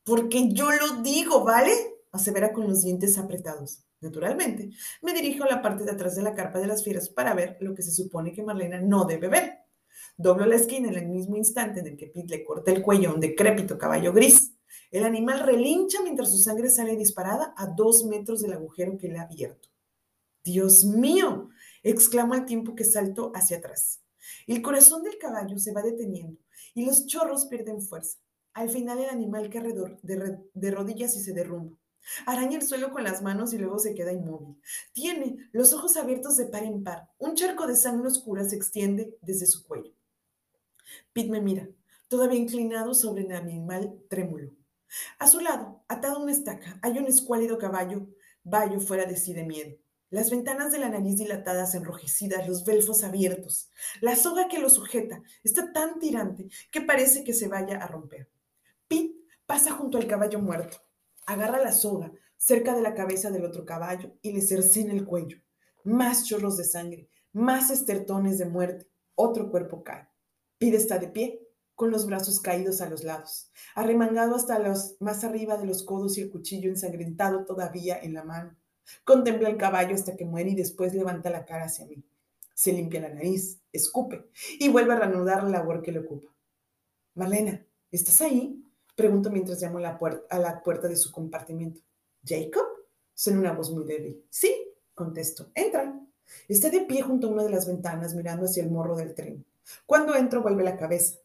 Porque 0.03 0.49
yo 0.53 0.71
lo 0.71 1.01
digo, 1.01 1.43
¿vale? 1.43 1.71
asevera 2.11 2.51
con 2.51 2.67
los 2.67 2.83
dientes 2.83 3.17
apretados. 3.17 3.83
Naturalmente, 3.99 4.69
me 5.01 5.13
dirijo 5.13 5.43
a 5.43 5.49
la 5.49 5.61
parte 5.61 5.83
de 5.83 5.91
atrás 5.91 6.15
de 6.15 6.21
la 6.21 6.35
carpa 6.35 6.59
de 6.59 6.67
las 6.67 6.83
fieras 6.83 7.09
para 7.09 7.33
ver 7.33 7.57
lo 7.61 7.73
que 7.73 7.81
se 7.81 7.91
supone 7.91 8.31
que 8.31 8.43
Marlena 8.43 8.79
no 8.79 9.05
debe 9.05 9.27
ver. 9.27 9.59
Doblo 10.15 10.45
la 10.45 10.55
esquina 10.55 10.89
en 10.89 10.95
el 10.95 11.07
mismo 11.07 11.35
instante 11.35 11.79
en 11.79 11.87
el 11.87 11.97
que 11.97 12.07
Pete 12.07 12.37
le 12.37 12.43
corta 12.43 12.71
el 12.71 12.81
cuello 12.81 13.09
a 13.09 13.13
un 13.13 13.19
decrépito 13.19 13.77
caballo 13.77 14.13
gris. 14.13 14.53
El 14.91 15.03
animal 15.03 15.41
relincha 15.41 16.01
mientras 16.01 16.31
su 16.31 16.37
sangre 16.37 16.69
sale 16.69 16.95
disparada 16.95 17.53
a 17.57 17.67
dos 17.67 18.05
metros 18.05 18.41
del 18.41 18.53
agujero 18.53 18.97
que 18.97 19.09
le 19.09 19.19
ha 19.19 19.23
abierto. 19.23 19.69
¡Dios 20.43 20.85
mío! 20.85 21.49
exclamo 21.83 22.33
al 22.33 22.45
tiempo 22.45 22.75
que 22.75 22.85
salto 22.85 23.31
hacia 23.35 23.57
atrás. 23.57 24.01
El 24.45 24.61
corazón 24.61 25.03
del 25.03 25.17
caballo 25.17 25.57
se 25.57 25.73
va 25.73 25.81
deteniendo 25.81 26.39
y 26.73 26.85
los 26.85 27.05
chorros 27.05 27.45
pierden 27.47 27.81
fuerza. 27.81 28.17
Al 28.53 28.69
final 28.69 28.99
el 28.99 29.09
animal 29.09 29.49
cae 29.49 29.73
de, 29.73 30.39
de 30.53 30.71
rodillas 30.71 31.15
y 31.15 31.21
se 31.21 31.33
derrumba. 31.33 31.77
Araña 32.25 32.57
el 32.57 32.63
suelo 32.65 32.91
con 32.91 33.03
las 33.03 33.21
manos 33.21 33.53
y 33.53 33.57
luego 33.57 33.79
se 33.79 33.93
queda 33.93 34.13
inmóvil. 34.13 34.55
Tiene 34.93 35.49
los 35.51 35.73
ojos 35.73 35.97
abiertos 35.97 36.37
de 36.37 36.45
par 36.45 36.63
en 36.63 36.83
par. 36.83 37.09
Un 37.17 37.35
charco 37.35 37.67
de 37.67 37.75
sangre 37.75 38.07
oscura 38.07 38.45
se 38.45 38.55
extiende 38.55 39.17
desde 39.21 39.45
su 39.45 39.65
cuello. 39.65 39.91
Pete 41.11 41.29
me 41.29 41.41
mira, 41.41 41.67
todavía 42.07 42.39
inclinado 42.39 42.93
sobre 42.93 43.23
el 43.23 43.33
animal 43.33 43.99
trémulo. 44.09 44.51
A 45.19 45.27
su 45.27 45.39
lado, 45.39 45.83
atado 45.87 46.17
a 46.17 46.19
una 46.19 46.31
estaca, 46.31 46.79
hay 46.81 46.97
un 46.97 47.07
escuálido 47.07 47.57
caballo, 47.57 48.07
vallo 48.43 48.79
fuera 48.79 49.05
de 49.05 49.17
sí 49.17 49.33
de 49.33 49.43
miedo. 49.43 49.77
Las 50.09 50.31
ventanas 50.31 50.71
de 50.71 50.79
la 50.79 50.87
nariz 50.87 51.17
dilatadas, 51.17 51.75
enrojecidas, 51.75 52.47
los 52.47 52.63
belfos 52.63 53.03
abiertos. 53.03 53.69
La 53.99 54.15
soga 54.15 54.47
que 54.47 54.59
lo 54.59 54.69
sujeta 54.69 55.21
está 55.43 55.73
tan 55.73 55.99
tirante 55.99 56.47
que 56.71 56.79
parece 56.79 57.25
que 57.25 57.33
se 57.33 57.49
vaya 57.49 57.77
a 57.77 57.87
romper. 57.87 58.29
Pete 58.87 59.15
pasa 59.45 59.71
junto 59.71 59.97
al 59.97 60.07
caballo 60.07 60.39
muerto, 60.39 60.77
agarra 61.25 61.61
la 61.61 61.73
soga 61.73 62.13
cerca 62.37 62.73
de 62.73 62.81
la 62.81 62.93
cabeza 62.93 63.31
del 63.31 63.43
otro 63.43 63.65
caballo 63.65 64.13
y 64.21 64.31
le 64.31 64.41
cercena 64.41 64.93
el 64.93 65.05
cuello. 65.05 65.39
Más 65.83 66.25
chorros 66.25 66.55
de 66.55 66.63
sangre, 66.63 67.09
más 67.33 67.69
estertones 67.69 68.37
de 68.37 68.45
muerte. 68.45 68.87
Otro 69.15 69.49
cuerpo 69.51 69.83
cae. 69.83 70.07
Pete 70.57 70.77
está 70.77 70.99
de 70.99 71.09
pie, 71.09 71.46
con 71.77 71.91
los 71.91 72.07
brazos 72.07 72.41
caídos 72.41 72.81
a 72.81 72.89
los 72.89 73.03
lados, 73.03 73.51
arremangado 73.75 74.35
hasta 74.35 74.57
los 74.57 74.97
más 74.99 75.23
arriba 75.23 75.57
de 75.57 75.67
los 75.67 75.83
codos 75.83 76.17
y 76.17 76.21
el 76.21 76.31
cuchillo 76.31 76.71
ensangrentado 76.71 77.45
todavía 77.45 77.99
en 78.01 78.15
la 78.15 78.23
mano. 78.23 78.57
Contempla 79.03 79.47
el 79.47 79.57
caballo 79.57 79.93
hasta 79.93 80.15
que 80.15 80.25
muere 80.25 80.49
y 80.49 80.55
después 80.55 80.95
levanta 80.95 81.29
la 81.29 81.45
cara 81.45 81.65
hacia 81.65 81.85
mí. 81.85 82.03
Se 82.55 82.73
limpia 82.73 83.01
la 83.01 83.09
nariz, 83.09 83.61
escupe 83.71 84.27
y 84.57 84.69
vuelve 84.69 84.93
a 84.93 84.97
reanudar 84.97 85.43
la 85.43 85.51
labor 85.51 85.83
que 85.83 85.91
le 85.91 85.99
ocupa. 85.99 86.33
Marlena, 87.13 87.63
¿estás 87.91 88.21
ahí? 88.21 88.59
Pregunto 88.95 89.29
mientras 89.29 89.61
llamo 89.61 89.77
a 89.77 89.81
la, 90.39 90.63
puerta, 90.63 90.87
de 90.87 90.95
su 90.95 91.11
compartimiento. 91.11 91.81
¿Jacob? 92.25 92.65
Suena 93.13 93.39
una 93.39 93.53
voz 93.53 93.69
muy 93.69 93.85
débil. 93.85 94.25
Sí, 94.31 94.73
contesto. 94.95 95.51
Entra. 95.53 95.93
Está 96.47 96.71
de 96.71 96.81
pie 96.81 97.03
junto 97.03 97.27
a 97.27 97.29
una 97.29 97.43
de 97.43 97.51
las 97.51 97.67
ventanas 97.67 98.15
mirando 98.15 98.45
hacia 98.45 98.63
el 98.63 98.71
morro 98.71 98.95
del 98.95 99.13
tren. 99.13 99.45
Cuando 99.85 100.15
entro 100.15 100.41
vuelve 100.41 100.63
la 100.63 100.75
cabeza. 100.75 101.19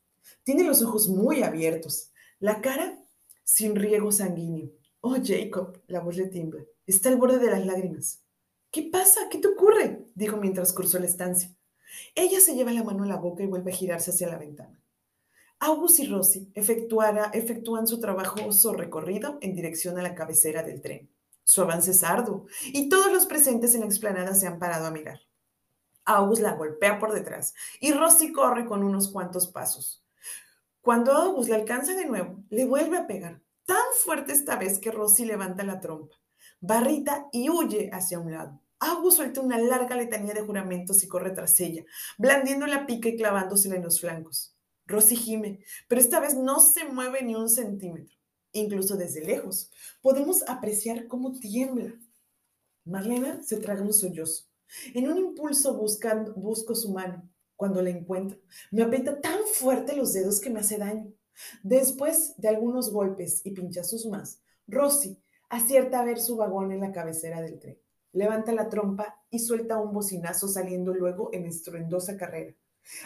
Tiene 0.44 0.64
los 0.64 0.82
ojos 0.82 1.08
muy 1.08 1.42
abiertos, 1.42 2.10
la 2.38 2.60
cara 2.60 2.98
sin 3.44 3.76
riego 3.76 4.12
sanguíneo. 4.12 4.70
Oh, 5.00 5.16
Jacob, 5.22 5.80
la 5.88 6.00
voz 6.00 6.16
le 6.16 6.28
tiembla. 6.28 6.64
Está 6.86 7.08
al 7.08 7.16
borde 7.16 7.38
de 7.38 7.50
las 7.50 7.66
lágrimas. 7.66 8.22
¿Qué 8.70 8.88
pasa? 8.90 9.28
¿Qué 9.30 9.38
te 9.38 9.48
ocurre? 9.48 10.06
dijo 10.14 10.36
mientras 10.36 10.72
cruzó 10.72 10.98
la 10.98 11.06
estancia. 11.06 11.54
Ella 12.14 12.40
se 12.40 12.54
lleva 12.54 12.72
la 12.72 12.84
mano 12.84 13.04
a 13.04 13.06
la 13.06 13.16
boca 13.16 13.42
y 13.42 13.46
vuelve 13.46 13.72
a 13.72 13.74
girarse 13.74 14.10
hacia 14.10 14.28
la 14.28 14.38
ventana. 14.38 14.80
August 15.58 16.00
y 16.00 16.06
Rosy 16.06 16.50
efectúan 16.54 17.86
su 17.86 18.00
trabajoso 18.00 18.72
recorrido 18.72 19.38
en 19.42 19.54
dirección 19.54 19.98
a 19.98 20.02
la 20.02 20.14
cabecera 20.14 20.62
del 20.62 20.80
tren. 20.80 21.08
Su 21.44 21.62
avance 21.62 21.92
es 21.92 22.02
arduo 22.02 22.46
y 22.66 22.88
todos 22.88 23.12
los 23.12 23.26
presentes 23.26 23.74
en 23.74 23.80
la 23.80 23.86
explanada 23.86 24.34
se 24.34 24.46
han 24.46 24.58
parado 24.58 24.86
a 24.86 24.90
mirar. 24.90 25.20
August 26.04 26.42
la 26.42 26.54
golpea 26.54 26.98
por 26.98 27.12
detrás 27.12 27.54
y 27.80 27.92
Rosy 27.92 28.32
corre 28.32 28.66
con 28.66 28.82
unos 28.82 29.08
cuantos 29.08 29.46
pasos. 29.46 30.01
Cuando 30.82 31.12
August 31.12 31.48
le 31.48 31.54
alcanza 31.54 31.94
de 31.94 32.06
nuevo, 32.06 32.42
le 32.50 32.64
vuelve 32.64 32.98
a 32.98 33.06
pegar, 33.06 33.40
tan 33.64 33.84
fuerte 34.02 34.32
esta 34.32 34.56
vez 34.56 34.80
que 34.80 34.90
Rosy 34.90 35.24
levanta 35.24 35.62
la 35.62 35.78
trompa, 35.78 36.16
barrita 36.60 37.28
y 37.30 37.50
huye 37.50 37.88
hacia 37.92 38.18
un 38.18 38.32
lado. 38.32 38.60
August 38.80 39.18
suelta 39.18 39.40
una 39.40 39.58
larga 39.58 39.94
letanía 39.94 40.34
de 40.34 40.42
juramentos 40.42 41.04
y 41.04 41.06
corre 41.06 41.30
tras 41.30 41.60
ella, 41.60 41.84
blandiendo 42.18 42.66
la 42.66 42.84
pica 42.84 43.08
y 43.08 43.16
clavándosela 43.16 43.76
en 43.76 43.84
los 43.84 44.00
flancos. 44.00 44.56
Rosy 44.86 45.14
gime, 45.14 45.60
pero 45.86 46.00
esta 46.00 46.18
vez 46.18 46.34
no 46.34 46.58
se 46.58 46.84
mueve 46.86 47.22
ni 47.22 47.36
un 47.36 47.48
centímetro. 47.48 48.18
Incluso 48.50 48.96
desde 48.96 49.24
lejos 49.24 49.70
podemos 50.00 50.42
apreciar 50.48 51.06
cómo 51.06 51.38
tiembla. 51.38 51.94
Marlena 52.84 53.40
se 53.44 53.58
traga 53.58 53.82
un 53.82 53.94
sollozo. 53.94 54.46
En 54.94 55.08
un 55.08 55.16
impulso 55.16 55.76
buscando, 55.76 56.34
busco 56.34 56.74
su 56.74 56.90
mano, 56.90 57.30
cuando 57.56 57.82
la 57.82 57.90
encuentro. 57.90 58.38
Me 58.70 58.82
aprieta 58.82 59.20
tan 59.20 59.38
fuerte 59.54 59.96
los 59.96 60.12
dedos 60.12 60.40
que 60.40 60.50
me 60.50 60.60
hace 60.60 60.78
daño. 60.78 61.12
Después 61.62 62.34
de 62.36 62.48
algunos 62.48 62.92
golpes 62.92 63.40
y 63.44 63.52
pinchazos 63.52 64.06
más, 64.06 64.40
Rosy 64.66 65.18
acierta 65.48 66.00
a 66.00 66.04
ver 66.04 66.18
su 66.18 66.36
vagón 66.36 66.72
en 66.72 66.80
la 66.80 66.92
cabecera 66.92 67.40
del 67.40 67.58
tren. 67.58 67.78
Levanta 68.12 68.52
la 68.52 68.68
trompa 68.68 69.22
y 69.30 69.38
suelta 69.38 69.78
un 69.78 69.92
bocinazo 69.92 70.48
saliendo 70.48 70.94
luego 70.94 71.30
en 71.32 71.46
estruendosa 71.46 72.16
carrera. 72.16 72.54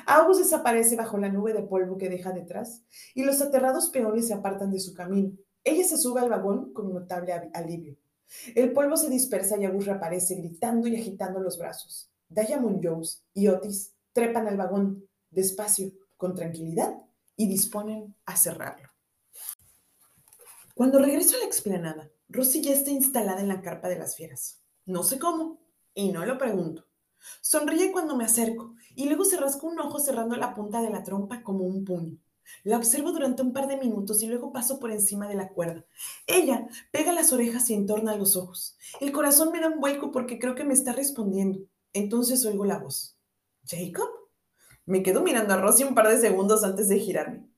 August 0.07 0.41
desaparece 0.41 0.97
bajo 0.97 1.19
la 1.19 1.29
nube 1.29 1.53
de 1.53 1.63
polvo 1.63 1.99
que 1.99 2.09
deja 2.09 2.33
detrás 2.33 2.83
y 3.15 3.25
los 3.25 3.41
aterrados 3.41 3.91
peones 3.91 4.29
se 4.29 4.35
apartan 4.35 4.71
de 4.71 4.81
su 4.81 4.95
camino. 4.95 5.33
Ella 5.65 5.85
se 5.85 5.99
sube 5.99 6.21
al 6.21 6.31
vagón 6.31 6.73
con 6.73 6.93
notable 6.93 7.33
alivio. 7.53 7.97
El 8.55 8.73
polvo 8.73 8.97
se 8.97 9.11
dispersa 9.11 9.59
y 9.59 9.65
August 9.65 9.87
reaparece 9.87 10.35
gritando 10.37 10.89
y 10.89 10.97
agitando 10.97 11.41
los 11.41 11.59
brazos. 11.59 12.11
Diamond 12.29 12.81
Jones 12.83 13.25
y 13.35 13.49
Otis 13.49 13.95
trepan 14.17 14.49
al 14.49 14.57
vagón 14.57 15.07
despacio, 15.31 15.93
con 16.17 16.35
tranquilidad, 16.35 16.97
y 17.37 17.47
disponen 17.47 18.17
a 18.25 18.35
cerrarlo. 18.35 18.89
Cuando 20.75 20.99
regreso 20.99 21.37
a 21.37 21.41
la 21.41 21.45
explanada, 21.45 22.11
Rosy 22.31 22.63
ya 22.63 22.73
está 22.73 22.91
instalada 22.91 23.43
en 23.43 23.49
la 23.49 23.61
carpa 23.61 23.91
de 23.91 23.99
las 23.99 24.17
fieras. 24.17 24.63
No 24.87 25.03
sé 25.03 25.19
cómo, 25.19 25.61
y 25.93 26.13
no 26.13 26.25
lo 26.25 26.39
pregunto. 26.39 26.87
Sonríe 27.43 27.93
cuando 27.93 28.17
me 28.17 28.25
acerco, 28.25 28.75
y 28.95 29.05
luego 29.05 29.27
se 29.27 29.37
rasca 29.37 29.67
un 29.67 29.79
ojo 29.81 29.99
cerrando 29.99 30.35
la 30.37 30.55
punta 30.55 30.81
de 30.81 30.89
la 30.89 31.03
trompa 31.03 31.43
como 31.43 31.65
un 31.65 31.85
puño. 31.85 32.17
La 32.65 32.79
observo 32.79 33.13
durante 33.13 33.43
un 33.43 33.53
par 33.53 33.67
de 33.69 33.77
minutos 33.77 34.23
y 34.23 34.29
luego 34.29 34.51
paso 34.51 34.81
por 34.81 34.93
encima 34.93 35.29
de 35.29 35.35
la 35.35 35.51
cuerda. 35.51 35.85
Ella 36.27 36.67
pega 36.91 37.13
las 37.13 37.35
orejas 37.35 37.69
y 37.69 37.75
entorna 37.75 38.17
los 38.17 38.35
ojos. 38.35 38.79
El 38.99 39.13
corazón 39.13 39.53
me 39.53 39.61
da 39.61 39.69
un 39.69 39.81
vuelco 39.81 40.11
porque 40.11 40.39
creo 40.39 40.55
que 40.55 40.65
me 40.65 40.73
está 40.73 40.93
respondiendo. 40.93 41.59
Entonces 41.93 42.47
oigo 42.47 42.65
la 42.65 42.79
voz. 42.79 43.16
¿Jacob? 43.67 44.09
Me 44.85 45.03
quedo 45.03 45.23
mirando 45.23 45.55
a 45.55 45.57
Rosy 45.57 45.83
un 45.83 45.95
par 45.95 46.09
de 46.09 46.21
segundos 46.21 46.63
antes 46.63 46.89
de 46.89 47.01
girarme. 47.01 47.51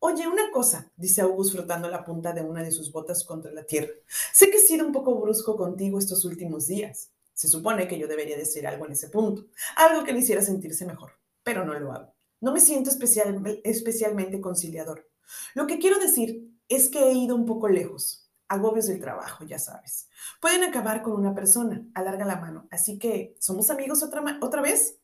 Oye, 0.00 0.26
una 0.26 0.50
cosa, 0.50 0.90
dice 0.96 1.20
August 1.20 1.52
frotando 1.52 1.88
la 1.88 2.04
punta 2.04 2.32
de 2.32 2.42
una 2.42 2.64
de 2.64 2.72
sus 2.72 2.90
botas 2.90 3.22
contra 3.24 3.52
la 3.52 3.62
tierra. 3.62 3.92
Sé 4.32 4.50
que 4.50 4.56
he 4.56 4.60
sido 4.60 4.84
un 4.84 4.92
poco 4.92 5.14
brusco 5.20 5.56
contigo 5.56 6.00
estos 6.00 6.24
últimos 6.24 6.66
días. 6.66 7.10
Se 7.34 7.46
supone 7.46 7.86
que 7.86 7.98
yo 7.98 8.08
debería 8.08 8.36
decir 8.36 8.66
algo 8.66 8.86
en 8.86 8.92
ese 8.92 9.08
punto, 9.08 9.46
algo 9.76 10.02
que 10.02 10.12
le 10.12 10.18
hiciera 10.18 10.42
sentirse 10.42 10.84
mejor, 10.84 11.12
pero 11.44 11.64
no 11.64 11.78
lo 11.78 11.92
hago. 11.92 12.12
No 12.40 12.52
me 12.52 12.60
siento 12.60 12.90
especial, 12.90 13.60
especialmente 13.62 14.40
conciliador. 14.40 15.08
Lo 15.54 15.68
que 15.68 15.78
quiero 15.78 16.00
decir 16.00 16.50
es 16.68 16.88
que 16.88 16.98
he 16.98 17.12
ido 17.12 17.36
un 17.36 17.46
poco 17.46 17.68
lejos. 17.68 18.28
Agobios 18.48 18.86
del 18.88 19.00
trabajo, 19.00 19.44
ya 19.44 19.60
sabes. 19.60 20.08
Pueden 20.40 20.64
acabar 20.64 21.02
con 21.02 21.12
una 21.12 21.34
persona, 21.34 21.86
alarga 21.94 22.24
la 22.24 22.36
mano. 22.36 22.66
Así 22.72 22.98
que, 22.98 23.36
¿somos 23.38 23.70
amigos 23.70 24.02
otra, 24.02 24.38
otra 24.42 24.60
vez? 24.60 24.98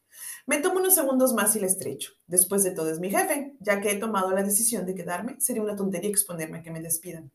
Me 0.47 0.59
tomo 0.59 0.81
unos 0.81 0.95
segundos 0.95 1.35
más 1.35 1.55
y 1.57 1.61
le 1.61 1.67
estrecho. 1.67 2.13
Después 2.27 2.65
de 2.65 2.71
todo 2.71 2.91
es 2.91 3.01
mi 3.01 3.11
jefe, 3.11 3.57
ya 3.61 3.81
que 3.81 3.91
he 3.91 3.97
tomado 3.97 4.31
la 4.31 4.43
decisión 4.43 4.87
de 4.87 4.95
quedarme, 4.95 5.41
sería 5.41 5.63
una 5.63 5.77
tontería 5.77 6.11
exponerme 6.11 6.59
a 6.59 6.63
que 6.63 6.71
me 6.71 6.81
despidan. 6.81 7.31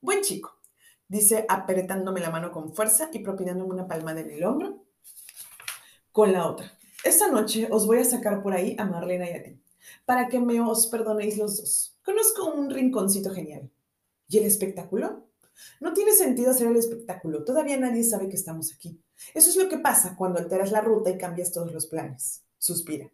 Buen 0.00 0.22
chico, 0.22 0.60
dice 1.08 1.46
apretándome 1.48 2.20
la 2.20 2.30
mano 2.30 2.50
con 2.50 2.74
fuerza 2.74 3.10
y 3.12 3.20
propinándome 3.20 3.72
una 3.72 3.86
palmada 3.86 4.20
en 4.20 4.30
el 4.30 4.44
hombro 4.44 4.84
con 6.10 6.32
la 6.32 6.46
otra. 6.46 6.76
Esta 7.04 7.28
noche 7.28 7.68
os 7.70 7.86
voy 7.86 7.98
a 7.98 8.04
sacar 8.04 8.42
por 8.42 8.52
ahí 8.52 8.76
a 8.78 8.84
Marlena 8.84 9.28
y 9.28 9.32
a 9.32 9.42
ti, 9.42 9.60
para 10.04 10.28
que 10.28 10.40
me 10.40 10.60
os 10.60 10.86
perdonéis 10.86 11.38
los 11.38 11.56
dos. 11.56 11.98
Conozco 12.04 12.52
un 12.52 12.70
rinconcito 12.70 13.30
genial. 13.30 13.70
¿Y 14.28 14.38
el 14.38 14.44
espectáculo? 14.44 15.28
No 15.80 15.92
tiene 15.92 16.12
sentido 16.12 16.50
hacer 16.50 16.68
el 16.68 16.76
espectáculo, 16.76 17.44
todavía 17.44 17.76
nadie 17.76 18.04
sabe 18.04 18.28
que 18.28 18.36
estamos 18.36 18.72
aquí. 18.72 19.00
Eso 19.34 19.50
es 19.50 19.56
lo 19.56 19.68
que 19.68 19.78
pasa 19.78 20.16
cuando 20.16 20.38
alteras 20.38 20.72
la 20.72 20.80
ruta 20.80 21.10
y 21.10 21.18
cambias 21.18 21.52
todos 21.52 21.72
los 21.72 21.86
planes. 21.86 22.42
Suspira. 22.58 23.10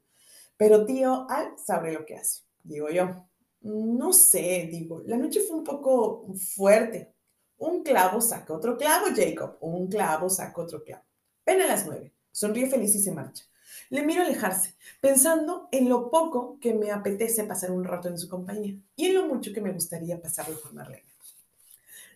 Pero 0.57 0.85
tío 0.85 1.27
Al 1.31 1.59
sabe 1.59 1.93
lo 1.93 2.05
que 2.05 2.17
hace, 2.17 2.43
digo 2.63 2.89
yo. 2.91 3.27
No 3.61 4.13
sé, 4.13 4.69
digo, 4.71 5.03
la 5.07 5.17
noche 5.17 5.41
fue 5.41 5.57
un 5.57 5.65
poco 5.65 6.27
fuerte. 6.55 7.15
Un 7.59 7.83
clavo 7.83 8.21
saca 8.21 8.53
otro 8.53 8.77
clavo, 8.77 9.07
Jacob. 9.15 9.57
Un 9.61 9.89
clavo 9.89 10.31
saca 10.31 10.61
otro 10.61 10.83
clavo. 10.85 11.05
Ven 11.45 11.63
a 11.63 11.67
las 11.67 11.87
nueve. 11.87 12.13
Sonríe 12.31 12.69
feliz 12.69 12.95
y 12.95 13.01
se 13.01 13.11
marcha. 13.11 13.45
Le 13.91 14.03
miro 14.03 14.23
alejarse, 14.23 14.75
pensando 15.01 15.69
en 15.73 15.89
lo 15.89 16.11
poco 16.11 16.59
que 16.61 16.75
me 16.75 16.91
apetece 16.91 17.45
pasar 17.45 17.71
un 17.71 17.85
rato 17.85 18.09
en 18.09 18.19
su 18.19 18.29
compañía 18.29 18.77
y 18.97 19.07
en 19.07 19.15
lo 19.15 19.27
mucho 19.27 19.53
que 19.53 19.61
me 19.61 19.73
gustaría 19.73 20.21
pasarlo 20.21 20.61
con 20.61 20.75
Marlena. 20.75 21.09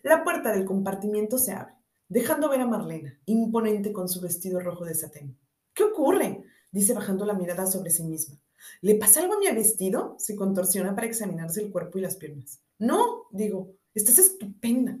La 0.03 0.23
puerta 0.23 0.51
del 0.51 0.65
compartimiento 0.65 1.37
se 1.37 1.53
abre, 1.53 1.73
dejando 2.07 2.49
ver 2.49 2.61
a 2.61 2.67
Marlena, 2.67 3.19
imponente 3.25 3.91
con 3.93 4.07
su 4.07 4.21
vestido 4.21 4.59
rojo 4.59 4.85
de 4.85 4.95
satén. 4.95 5.37
¿Qué 5.73 5.83
ocurre? 5.83 6.43
dice 6.71 6.93
bajando 6.93 7.25
la 7.25 7.33
mirada 7.33 7.67
sobre 7.67 7.91
sí 7.91 8.03
misma. 8.03 8.39
¿Le 8.81 8.95
pasa 8.95 9.19
algo 9.19 9.33
a 9.33 9.39
mi 9.39 9.47
vestido? 9.51 10.15
Se 10.17 10.35
contorsiona 10.35 10.95
para 10.95 11.07
examinarse 11.07 11.61
el 11.61 11.71
cuerpo 11.71 11.99
y 11.99 12.01
las 12.01 12.15
piernas. 12.15 12.61
No, 12.79 13.27
digo, 13.31 13.75
estás 13.93 14.17
estupenda. 14.17 14.97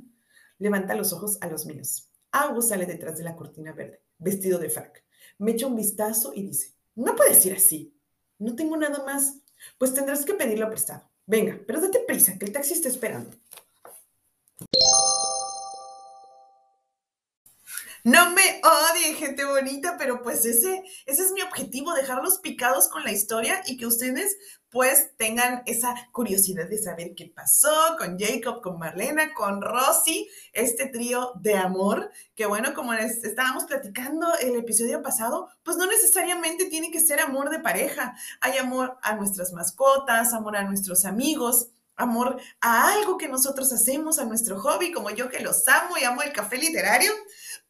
Levanta 0.59 0.95
los 0.95 1.13
ojos 1.13 1.37
a 1.41 1.47
los 1.47 1.65
míos. 1.65 2.11
Agua 2.31 2.61
sale 2.61 2.85
detrás 2.85 3.17
de 3.17 3.23
la 3.23 3.35
cortina 3.35 3.73
verde, 3.73 4.01
vestido 4.17 4.59
de 4.59 4.69
frac 4.69 5.03
me 5.37 5.51
echa 5.51 5.67
un 5.67 5.75
vistazo 5.75 6.31
y 6.33 6.43
dice, 6.43 6.73
no 6.95 7.15
puedes 7.15 7.45
ir 7.45 7.53
así. 7.53 7.95
No 8.39 8.55
tengo 8.55 8.77
nada 8.77 9.03
más. 9.05 9.39
Pues 9.77 9.93
tendrás 9.93 10.25
que 10.25 10.33
pedirlo 10.33 10.69
prestado. 10.69 11.09
Venga, 11.25 11.59
pero 11.65 11.79
date 11.79 11.99
prisa, 12.05 12.37
que 12.37 12.45
el 12.45 12.51
taxi 12.51 12.73
está 12.73 12.89
esperando. 12.89 13.31
No 18.05 18.31
me 18.31 18.41
odien, 18.63 19.15
gente 19.15 19.45
bonita, 19.45 19.95
pero 19.97 20.21
pues 20.21 20.43
ese, 20.43 20.83
ese 21.05 21.23
es 21.23 21.31
mi 21.31 21.41
objetivo, 21.41 21.93
dejarlos 21.93 22.39
picados 22.39 22.89
con 22.89 23.05
la 23.05 23.13
historia 23.13 23.61
y 23.65 23.77
que 23.77 23.85
ustedes 23.85 24.35
pues 24.69 25.15
tengan 25.15 25.63
esa 25.67 25.95
curiosidad 26.11 26.67
de 26.67 26.79
saber 26.79 27.13
qué 27.15 27.31
pasó 27.33 27.95
con 27.97 28.19
Jacob, 28.19 28.61
con 28.61 28.77
Marlena, 28.77 29.33
con 29.33 29.61
Rosy, 29.61 30.27
este 30.51 30.87
trío 30.87 31.31
de 31.35 31.55
amor, 31.55 32.11
que 32.35 32.45
bueno, 32.45 32.73
como 32.73 32.93
les 32.93 33.23
estábamos 33.23 33.63
platicando 33.65 34.27
el 34.41 34.57
episodio 34.57 35.01
pasado, 35.01 35.47
pues 35.63 35.77
no 35.77 35.85
necesariamente 35.85 36.65
tiene 36.65 36.91
que 36.91 36.99
ser 36.99 37.21
amor 37.21 37.51
de 37.51 37.59
pareja, 37.59 38.17
hay 38.41 38.57
amor 38.57 38.97
a 39.01 39.15
nuestras 39.15 39.53
mascotas, 39.53 40.33
amor 40.33 40.57
a 40.57 40.63
nuestros 40.63 41.05
amigos, 41.05 41.69
amor 41.95 42.37
a 42.59 42.91
algo 42.93 43.17
que 43.17 43.27
nosotros 43.29 43.71
hacemos, 43.71 44.19
a 44.19 44.25
nuestro 44.25 44.59
hobby, 44.59 44.91
como 44.91 45.09
yo 45.11 45.29
que 45.29 45.39
los 45.39 45.65
amo 45.69 45.97
y 45.97 46.03
amo 46.03 46.21
el 46.21 46.33
café 46.33 46.57
literario. 46.57 47.13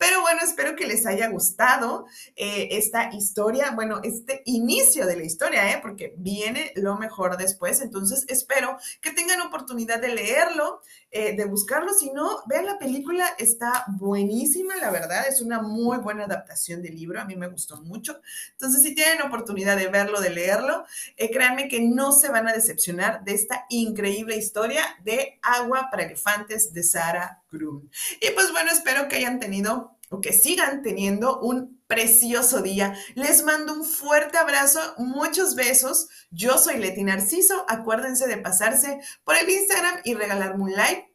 Pero 0.03 0.19
bueno, 0.19 0.41
espero 0.43 0.75
que 0.75 0.85
les 0.85 1.05
haya 1.05 1.29
gustado 1.29 2.07
eh, 2.35 2.67
esta 2.71 3.13
historia, 3.13 3.71
bueno, 3.71 4.01
este 4.03 4.41
inicio 4.43 5.05
de 5.05 5.15
la 5.15 5.23
historia, 5.23 5.71
¿eh? 5.71 5.79
porque 5.81 6.13
viene 6.17 6.73
lo 6.75 6.97
mejor 6.97 7.37
después. 7.37 7.79
Entonces, 7.79 8.25
espero 8.27 8.77
que 8.99 9.11
tengan 9.11 9.39
oportunidad 9.39 10.01
de 10.01 10.09
leerlo, 10.09 10.81
eh, 11.15 11.35
de 11.35 11.45
buscarlo. 11.45 11.93
Si 11.93 12.11
no, 12.11 12.41
vean 12.47 12.65
la 12.65 12.79
película, 12.79 13.27
está 13.37 13.85
buenísima, 13.87 14.75
la 14.77 14.89
verdad, 14.89 15.27
es 15.27 15.41
una 15.41 15.61
muy 15.61 15.99
buena 15.99 16.25
adaptación 16.25 16.81
del 16.81 16.95
libro, 16.95 17.21
a 17.21 17.25
mí 17.25 17.35
me 17.35 17.47
gustó 17.47 17.77
mucho. 17.77 18.19
Entonces, 18.53 18.81
si 18.81 18.95
tienen 18.95 19.21
oportunidad 19.21 19.77
de 19.77 19.89
verlo, 19.89 20.19
de 20.19 20.31
leerlo, 20.31 20.85
eh, 21.15 21.29
créanme 21.29 21.67
que 21.67 21.81
no 21.81 22.13
se 22.13 22.29
van 22.29 22.47
a 22.47 22.53
decepcionar 22.53 23.23
de 23.23 23.35
esta 23.35 23.67
increíble 23.69 24.35
historia 24.37 24.83
de 25.03 25.39
Agua 25.43 25.89
para 25.91 26.01
Elefantes 26.01 26.73
de 26.73 26.81
Sara 26.81 27.43
Grun. 27.51 27.91
Y 28.19 28.31
pues 28.31 28.51
bueno, 28.51 28.71
espero 28.71 29.07
que 29.07 29.17
hayan 29.17 29.39
tenido 29.39 29.95
o 30.09 30.19
que 30.19 30.33
sigan 30.33 30.81
teniendo 30.81 31.39
un 31.41 31.82
precioso 31.93 32.61
día. 32.63 32.95
Les 33.13 33.43
mando 33.43 33.73
un 33.73 33.85
fuerte 33.85 34.37
abrazo, 34.37 34.79
muchos 34.97 35.53
besos. 35.53 36.09
Yo 36.31 36.57
soy 36.57 36.77
Leti 36.77 37.03
Narciso. 37.03 37.65
Acuérdense 37.69 38.27
de 38.27 38.37
pasarse 38.37 38.99
por 39.23 39.35
el 39.35 39.47
Instagram 39.47 40.01
y 40.03 40.15
regalarme 40.15 40.63
un 40.63 40.71
like. 40.71 41.13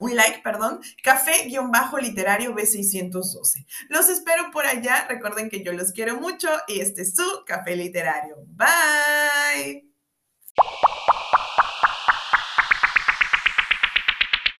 Un 0.00 0.14
like, 0.14 0.40
perdón, 0.42 0.80
café-literario 1.02 2.54
B612. 2.54 3.66
Los 3.88 4.08
espero 4.08 4.50
por 4.52 4.66
allá. 4.66 5.06
Recuerden 5.08 5.50
que 5.50 5.62
yo 5.62 5.72
los 5.72 5.92
quiero 5.92 6.20
mucho 6.20 6.48
y 6.66 6.80
este 6.80 7.02
es 7.02 7.14
su 7.14 7.44
café 7.46 7.76
literario. 7.76 8.36
Bye. 8.46 9.88